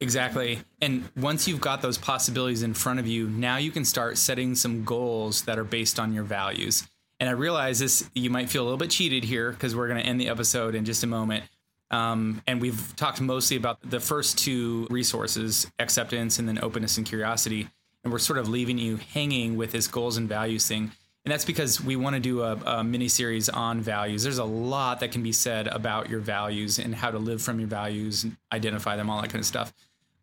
Exactly. 0.00 0.60
And 0.80 1.08
once 1.16 1.46
you've 1.46 1.60
got 1.60 1.80
those 1.80 1.98
possibilities 1.98 2.62
in 2.62 2.74
front 2.74 3.00
of 3.00 3.06
you, 3.06 3.28
now 3.28 3.56
you 3.56 3.70
can 3.70 3.84
start 3.84 4.18
setting 4.18 4.54
some 4.54 4.84
goals 4.84 5.42
that 5.42 5.58
are 5.58 5.64
based 5.64 5.98
on 5.98 6.12
your 6.12 6.24
values. 6.24 6.86
And 7.20 7.28
I 7.28 7.32
realize 7.32 7.78
this, 7.78 8.08
you 8.14 8.28
might 8.28 8.50
feel 8.50 8.62
a 8.62 8.64
little 8.64 8.78
bit 8.78 8.90
cheated 8.90 9.24
here 9.24 9.52
because 9.52 9.74
we're 9.74 9.88
going 9.88 10.02
to 10.02 10.06
end 10.06 10.20
the 10.20 10.28
episode 10.28 10.74
in 10.74 10.84
just 10.84 11.04
a 11.04 11.06
moment. 11.06 11.44
Um, 11.90 12.42
and 12.46 12.60
we've 12.60 12.94
talked 12.96 13.20
mostly 13.20 13.56
about 13.56 13.78
the 13.88 14.00
first 14.00 14.38
two 14.38 14.86
resources 14.90 15.70
acceptance 15.78 16.38
and 16.38 16.48
then 16.48 16.58
openness 16.62 16.96
and 16.96 17.06
curiosity. 17.06 17.68
And 18.02 18.12
we're 18.12 18.18
sort 18.18 18.38
of 18.38 18.48
leaving 18.48 18.78
you 18.78 18.96
hanging 18.96 19.56
with 19.56 19.72
this 19.72 19.86
goals 19.86 20.16
and 20.16 20.28
values 20.28 20.66
thing. 20.66 20.90
And 21.24 21.32
that's 21.32 21.44
because 21.44 21.82
we 21.82 21.96
want 21.96 22.14
to 22.14 22.20
do 22.20 22.42
a, 22.42 22.52
a 22.66 22.84
mini 22.84 23.08
series 23.08 23.48
on 23.48 23.80
values. 23.80 24.22
There's 24.22 24.38
a 24.38 24.44
lot 24.44 25.00
that 25.00 25.10
can 25.10 25.22
be 25.22 25.32
said 25.32 25.68
about 25.68 26.10
your 26.10 26.20
values 26.20 26.78
and 26.78 26.94
how 26.94 27.10
to 27.10 27.18
live 27.18 27.40
from 27.40 27.58
your 27.58 27.68
values, 27.68 28.24
and 28.24 28.36
identify 28.52 28.96
them, 28.96 29.08
all 29.08 29.22
that 29.22 29.30
kind 29.30 29.40
of 29.40 29.46
stuff. 29.46 29.72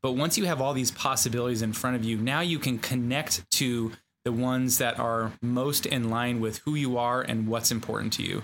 But 0.03 0.11
once 0.11 0.37
you 0.37 0.45
have 0.45 0.61
all 0.61 0.73
these 0.73 0.91
possibilities 0.91 1.63
in 1.63 1.73
front 1.73 1.95
of 1.95 2.03
you, 2.03 2.17
now 2.17 2.41
you 2.41 2.59
can 2.59 2.77
connect 2.77 3.49
to 3.51 3.93
the 4.23 4.31
ones 4.31 4.77
that 4.77 4.99
are 4.99 5.31
most 5.41 5.87
in 5.87 6.11
line 6.11 6.39
with 6.39 6.59
who 6.59 6.75
you 6.75 6.97
are 6.97 7.21
and 7.21 7.47
what's 7.47 7.71
important 7.71 8.13
to 8.13 8.23
you 8.23 8.43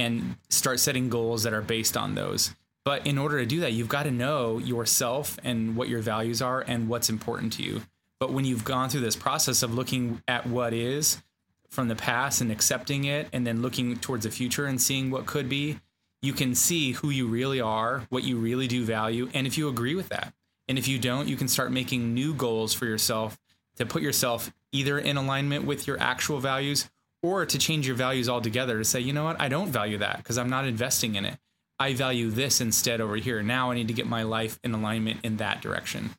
and 0.00 0.36
start 0.48 0.80
setting 0.80 1.08
goals 1.08 1.42
that 1.44 1.52
are 1.52 1.62
based 1.62 1.96
on 1.96 2.14
those. 2.14 2.54
But 2.84 3.06
in 3.06 3.18
order 3.18 3.38
to 3.38 3.46
do 3.46 3.60
that, 3.60 3.72
you've 3.72 3.88
got 3.88 4.04
to 4.04 4.10
know 4.10 4.58
yourself 4.58 5.38
and 5.44 5.76
what 5.76 5.88
your 5.88 6.00
values 6.00 6.40
are 6.40 6.60
and 6.60 6.88
what's 6.88 7.10
important 7.10 7.52
to 7.54 7.62
you. 7.62 7.82
But 8.18 8.32
when 8.32 8.44
you've 8.44 8.64
gone 8.64 8.88
through 8.88 9.00
this 9.02 9.16
process 9.16 9.62
of 9.62 9.74
looking 9.74 10.22
at 10.26 10.46
what 10.46 10.72
is, 10.72 11.22
from 11.70 11.88
the 11.88 11.96
past 11.96 12.40
and 12.40 12.50
accepting 12.50 13.04
it 13.04 13.28
and 13.32 13.46
then 13.46 13.62
looking 13.62 13.96
towards 13.96 14.24
the 14.24 14.30
future 14.30 14.66
and 14.66 14.80
seeing 14.80 15.10
what 15.10 15.26
could 15.26 15.48
be, 15.48 15.78
you 16.20 16.32
can 16.32 16.54
see 16.54 16.92
who 16.92 17.10
you 17.10 17.28
really 17.28 17.60
are, 17.60 18.02
what 18.10 18.24
you 18.24 18.36
really 18.36 18.66
do 18.66 18.84
value, 18.84 19.30
and 19.32 19.46
if 19.46 19.56
you 19.56 19.68
agree 19.68 19.94
with 19.94 20.08
that. 20.10 20.34
And 20.68 20.78
if 20.78 20.86
you 20.86 20.98
don't, 20.98 21.28
you 21.28 21.36
can 21.36 21.48
start 21.48 21.72
making 21.72 22.12
new 22.12 22.34
goals 22.34 22.74
for 22.74 22.84
yourself 22.86 23.38
to 23.76 23.86
put 23.86 24.02
yourself 24.02 24.52
either 24.72 24.98
in 24.98 25.16
alignment 25.16 25.64
with 25.64 25.86
your 25.86 25.98
actual 26.00 26.38
values 26.38 26.90
or 27.22 27.46
to 27.46 27.58
change 27.58 27.86
your 27.86 27.96
values 27.96 28.28
altogether 28.28 28.78
to 28.78 28.84
say, 28.84 29.00
you 29.00 29.12
know 29.12 29.24
what, 29.24 29.40
I 29.40 29.48
don't 29.48 29.70
value 29.70 29.98
that 29.98 30.18
because 30.18 30.38
I'm 30.38 30.50
not 30.50 30.66
investing 30.66 31.14
in 31.14 31.24
it. 31.24 31.38
I 31.78 31.94
value 31.94 32.30
this 32.30 32.60
instead 32.60 33.00
over 33.00 33.16
here. 33.16 33.42
Now 33.42 33.70
I 33.70 33.74
need 33.74 33.88
to 33.88 33.94
get 33.94 34.06
my 34.06 34.22
life 34.22 34.58
in 34.62 34.74
alignment 34.74 35.20
in 35.24 35.38
that 35.38 35.62
direction. 35.62 36.10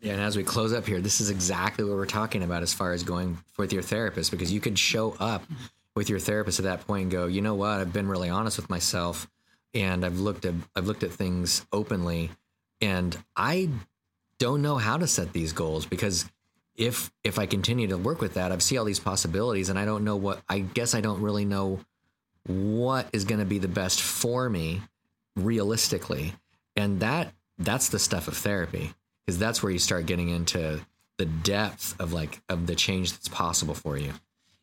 Yeah, 0.00 0.12
and 0.12 0.22
as 0.22 0.36
we 0.36 0.44
close 0.44 0.72
up 0.72 0.86
here, 0.86 1.00
this 1.00 1.20
is 1.20 1.30
exactly 1.30 1.84
what 1.84 1.94
we're 1.94 2.04
talking 2.04 2.42
about 2.42 2.62
as 2.62 2.74
far 2.74 2.92
as 2.92 3.02
going 3.02 3.38
with 3.56 3.72
your 3.72 3.82
therapist, 3.82 4.30
because 4.30 4.52
you 4.52 4.60
could 4.60 4.78
show 4.78 5.16
up 5.18 5.44
with 5.94 6.10
your 6.10 6.18
therapist 6.18 6.58
at 6.58 6.64
that 6.64 6.86
point 6.86 7.04
and 7.04 7.10
go, 7.10 7.26
you 7.26 7.40
know 7.40 7.54
what, 7.54 7.80
I've 7.80 7.92
been 7.92 8.08
really 8.08 8.28
honest 8.28 8.58
with 8.58 8.68
myself, 8.68 9.26
and 9.72 10.04
I've 10.04 10.18
looked 10.18 10.44
at 10.44 10.54
I've 10.76 10.86
looked 10.86 11.04
at 11.04 11.10
things 11.10 11.64
openly, 11.72 12.30
and 12.82 13.16
I 13.34 13.70
don't 14.38 14.60
know 14.60 14.76
how 14.76 14.98
to 14.98 15.06
set 15.06 15.32
these 15.32 15.52
goals 15.52 15.86
because 15.86 16.26
if 16.76 17.10
if 17.22 17.38
I 17.38 17.46
continue 17.46 17.88
to 17.88 17.96
work 17.96 18.20
with 18.20 18.34
that, 18.34 18.52
I 18.52 18.58
see 18.58 18.78
all 18.78 18.84
these 18.84 19.00
possibilities, 19.00 19.68
and 19.68 19.78
I 19.78 19.84
don't 19.84 20.04
know 20.04 20.16
what 20.16 20.42
I 20.48 20.60
guess 20.60 20.94
I 20.94 21.00
don't 21.00 21.20
really 21.20 21.44
know 21.44 21.80
what 22.46 23.08
is 23.12 23.24
going 23.24 23.38
to 23.38 23.46
be 23.46 23.58
the 23.58 23.68
best 23.68 24.02
for 24.02 24.48
me 24.50 24.82
realistically, 25.36 26.34
and 26.76 27.00
that 27.00 27.32
that's 27.58 27.88
the 27.88 27.98
stuff 27.98 28.28
of 28.28 28.36
therapy 28.36 28.92
because 29.24 29.38
that's 29.38 29.62
where 29.62 29.72
you 29.72 29.78
start 29.78 30.06
getting 30.06 30.28
into 30.28 30.80
the 31.16 31.26
depth 31.26 31.98
of 32.00 32.12
like 32.12 32.40
of 32.48 32.66
the 32.66 32.74
change 32.74 33.12
that's 33.12 33.28
possible 33.28 33.74
for 33.74 33.96
you. 33.96 34.12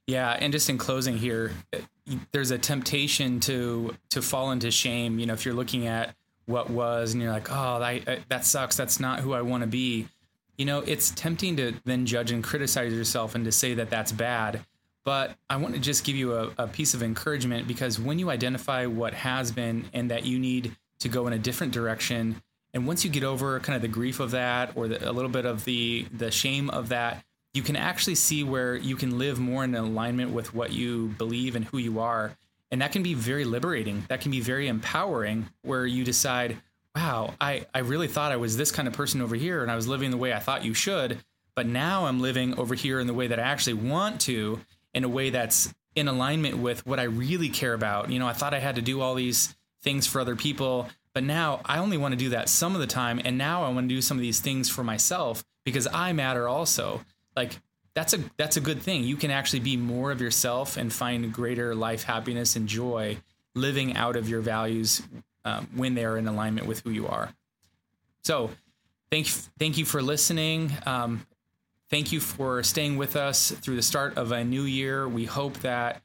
Yeah, 0.08 0.32
and 0.32 0.52
just 0.52 0.69
in 0.69 0.78
closing 0.78 1.17
here, 1.17 1.52
there's 2.32 2.52
a 2.52 2.58
temptation 2.58 3.39
to 3.41 3.95
to 4.10 4.21
fall 4.21 4.52
into 4.52 4.69
shame. 4.71 5.19
You 5.19 5.28
know, 5.28 5.34
if 5.34 5.45
you're 5.45 5.54
looking 5.54 5.88
at 5.88 6.15
what 6.45 6.69
was 6.69 7.13
and 7.13 7.21
you're 7.21 7.32
like, 7.32 7.47
oh, 7.50 7.80
that 7.80 8.28
that 8.30 8.45
sucks. 8.45 8.76
That's 8.76 9.00
not 9.00 9.19
who 9.19 9.34
I 9.34 9.41
want 9.41 9.62
to 9.62 9.67
be. 9.67 10.08
You 10.58 10.66
know, 10.66 10.80
it's 10.80 11.12
tempting 11.12 11.58
to 11.58 11.74
then 11.86 12.06
judge 12.06 12.32
and 12.32 12.44
criticize 12.44 12.94
yourself 12.94 13.36
and 13.36 13.46
to 13.46 13.52
say 13.52 13.74
that 13.76 13.90
that's 13.90 14.12
bad. 14.12 14.66
But 15.04 15.36
I 15.50 15.58
want 15.58 15.74
to 15.74 15.80
just 15.80 16.04
give 16.04 16.16
you 16.16 16.36
a, 16.36 16.52
a 16.60 16.68
piece 16.68 16.94
of 16.94 17.02
encouragement 17.02 17.68
because 17.68 18.00
when 18.00 18.20
you 18.20 18.30
identify 18.30 18.86
what 18.86 19.14
has 19.14 19.52
been 19.52 19.90
and 19.94 20.12
that 20.12 20.26
you 20.26 20.38
need 20.38 20.76
to 21.00 21.10
go 21.10 21.26
in 21.26 21.34
a 21.34 21.40
different 21.40 21.74
direction, 21.74 22.42
and 22.74 22.86
once 22.86 23.04
you 23.04 23.10
get 23.10 23.24
over 23.24 23.60
kind 23.60 23.76
of 23.76 23.82
the 23.82 23.88
grief 23.88 24.20
of 24.20 24.32
that 24.32 24.74
or 24.76 24.88
the, 24.88 25.10
a 25.10 25.12
little 25.12 25.32
bit 25.32 25.46
of 25.46 25.66
the 25.66 26.06
the 26.14 26.32
shame 26.32 26.70
of 26.70 26.90
that, 26.90 27.24
you 27.54 27.64
can 27.64 27.76
actually 27.76 28.16
see 28.16 28.44
where 28.44 28.76
you 28.76 28.96
can 28.96 29.18
live 29.18 29.40
more 29.40 29.64
in 29.64 29.76
alignment 29.76 30.32
with 30.32 30.54
what 30.54 30.72
you 30.72 31.08
believe 31.18 31.56
and 31.56 31.66
who 31.66 31.78
you 31.78 32.00
are. 32.00 32.38
And 32.72 32.82
that 32.82 32.94
can 32.94 33.04
be 33.04 33.14
very 33.14 33.44
liberating. 33.44 34.06
That 34.08 34.22
can 34.22 34.32
be 34.32 34.40
very 34.40 34.70
empowering 34.70 35.50
where 35.64 35.86
you 35.86 36.06
decide, 36.06 36.58
wow, 36.96 37.34
I, 37.40 37.66
I 37.74 37.80
really 37.80 38.08
thought 38.08 38.32
I 38.32 38.38
was 38.38 38.58
this 38.58 38.72
kind 38.72 38.88
of 38.88 38.94
person 38.94 39.22
over 39.22 39.36
here 39.36 39.62
and 39.62 39.72
I 39.72 39.76
was 39.76 39.88
living 39.88 40.12
the 40.12 40.18
way 40.18 40.34
I 40.34 40.40
thought 40.40 40.66
you 40.66 40.74
should. 40.74 41.20
But 41.56 41.66
now 41.68 42.06
I'm 42.06 42.22
living 42.22 42.58
over 42.58 42.76
here 42.76 43.00
in 43.00 43.08
the 43.08 43.14
way 43.14 43.28
that 43.28 43.40
I 43.40 43.44
actually 43.44 43.74
want 43.74 44.22
to, 44.22 44.60
in 44.94 45.04
a 45.04 45.10
way 45.10 45.30
that's 45.30 45.74
in 45.96 46.08
alignment 46.08 46.58
with 46.58 46.86
what 46.86 47.00
I 47.00 47.04
really 47.04 47.50
care 47.50 47.74
about. 47.74 48.10
You 48.10 48.20
know, 48.20 48.28
I 48.28 48.34
thought 48.34 48.54
I 48.54 48.60
had 48.60 48.76
to 48.76 48.82
do 48.82 49.02
all 49.02 49.16
these 49.16 49.54
things 49.82 50.08
for 50.08 50.22
other 50.22 50.36
people 50.36 50.90
but 51.14 51.24
now 51.24 51.62
I 51.66 51.80
only 51.80 51.98
want 51.98 52.14
to 52.14 52.18
do 52.18 52.30
that 52.30 52.50
some 52.50 52.74
of 52.74 52.82
the 52.82 52.88
time. 52.88 53.22
And 53.24 53.38
now 53.38 53.64
I 53.64 53.70
want 53.70 53.90
to 53.90 53.96
do 53.96 54.02
some 54.02 54.18
of 54.18 54.22
these 54.22 54.40
things 54.40 54.70
for 54.70 54.84
myself 54.84 55.44
because 55.66 55.88
I 55.92 56.14
matter 56.14 56.48
also. 56.48 57.02
Like 57.36 57.60
that's 57.94 58.14
a 58.14 58.20
that's 58.38 58.58
a 58.58 58.62
good 58.62 58.82
thing. 58.82 59.04
You 59.04 59.18
can 59.18 59.32
actually 59.32 59.60
be 59.60 59.78
more 59.78 60.12
of 60.12 60.22
yourself 60.22 60.78
and 60.78 60.92
find 60.92 61.34
greater 61.34 61.76
life 61.76 62.04
happiness 62.04 62.56
and 62.56 62.68
joy 62.68 63.18
living 63.56 63.96
out 63.98 64.16
of 64.16 64.30
your 64.30 64.42
values 64.42 65.02
um, 65.46 65.68
when 65.76 65.96
they 65.96 66.06
are 66.06 66.18
in 66.18 66.28
alignment 66.28 66.68
with 66.68 66.82
who 66.82 66.92
you 66.92 67.08
are. 67.08 67.34
So, 68.24 68.52
thank 69.10 69.28
thank 69.60 69.78
you 69.78 69.86
for 69.86 70.02
listening. 70.02 70.72
Um, 70.86 71.26
thank 71.90 72.12
you 72.12 72.20
for 72.20 72.64
staying 72.64 72.98
with 72.98 73.16
us 73.16 73.52
through 73.52 73.76
the 73.76 73.82
start 73.82 74.18
of 74.18 74.32
a 74.32 74.44
new 74.44 74.64
year. 74.64 75.08
We 75.08 75.26
hope 75.26 75.60
that 75.60 76.02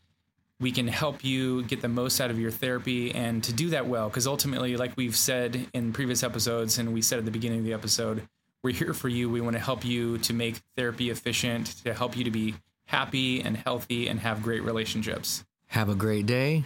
we 0.59 0.73
can 0.73 0.89
help 0.89 1.25
you 1.25 1.63
get 1.65 1.83
the 1.83 1.89
most 1.89 2.21
out 2.21 2.31
of 2.31 2.39
your 2.39 2.51
therapy 2.51 3.15
and 3.15 3.45
to 3.45 3.53
do 3.53 3.71
that 3.71 3.87
well 3.87 4.09
because 4.09 4.27
ultimately 4.27 4.77
like 4.77 4.97
we've 4.97 5.17
said 5.17 5.67
in 5.75 5.93
previous 5.93 6.23
episodes 6.23 6.79
and 6.79 6.93
we 6.93 7.03
said 7.03 7.19
at 7.19 7.25
the 7.25 7.31
beginning 7.31 7.59
of 7.59 7.65
the 7.65 7.73
episode 7.73 8.27
we're 8.63 8.73
here 8.73 8.95
for 8.95 9.09
you 9.09 9.29
we 9.29 9.41
want 9.41 9.55
to 9.55 9.63
help 9.63 9.85
you 9.85 10.19
to 10.19 10.33
make 10.33 10.57
therapy 10.77 11.11
efficient 11.11 11.67
to 11.85 11.93
help 11.93 12.17
you 12.17 12.25
to 12.25 12.31
be 12.31 12.55
happy 12.87 13.43
and 13.43 13.57
healthy 13.57 14.09
and 14.09 14.21
have 14.21 14.43
great 14.43 14.63
relationships 14.63 15.45
have 15.67 15.89
a 15.89 15.95
great 15.95 16.27
day 16.27 16.65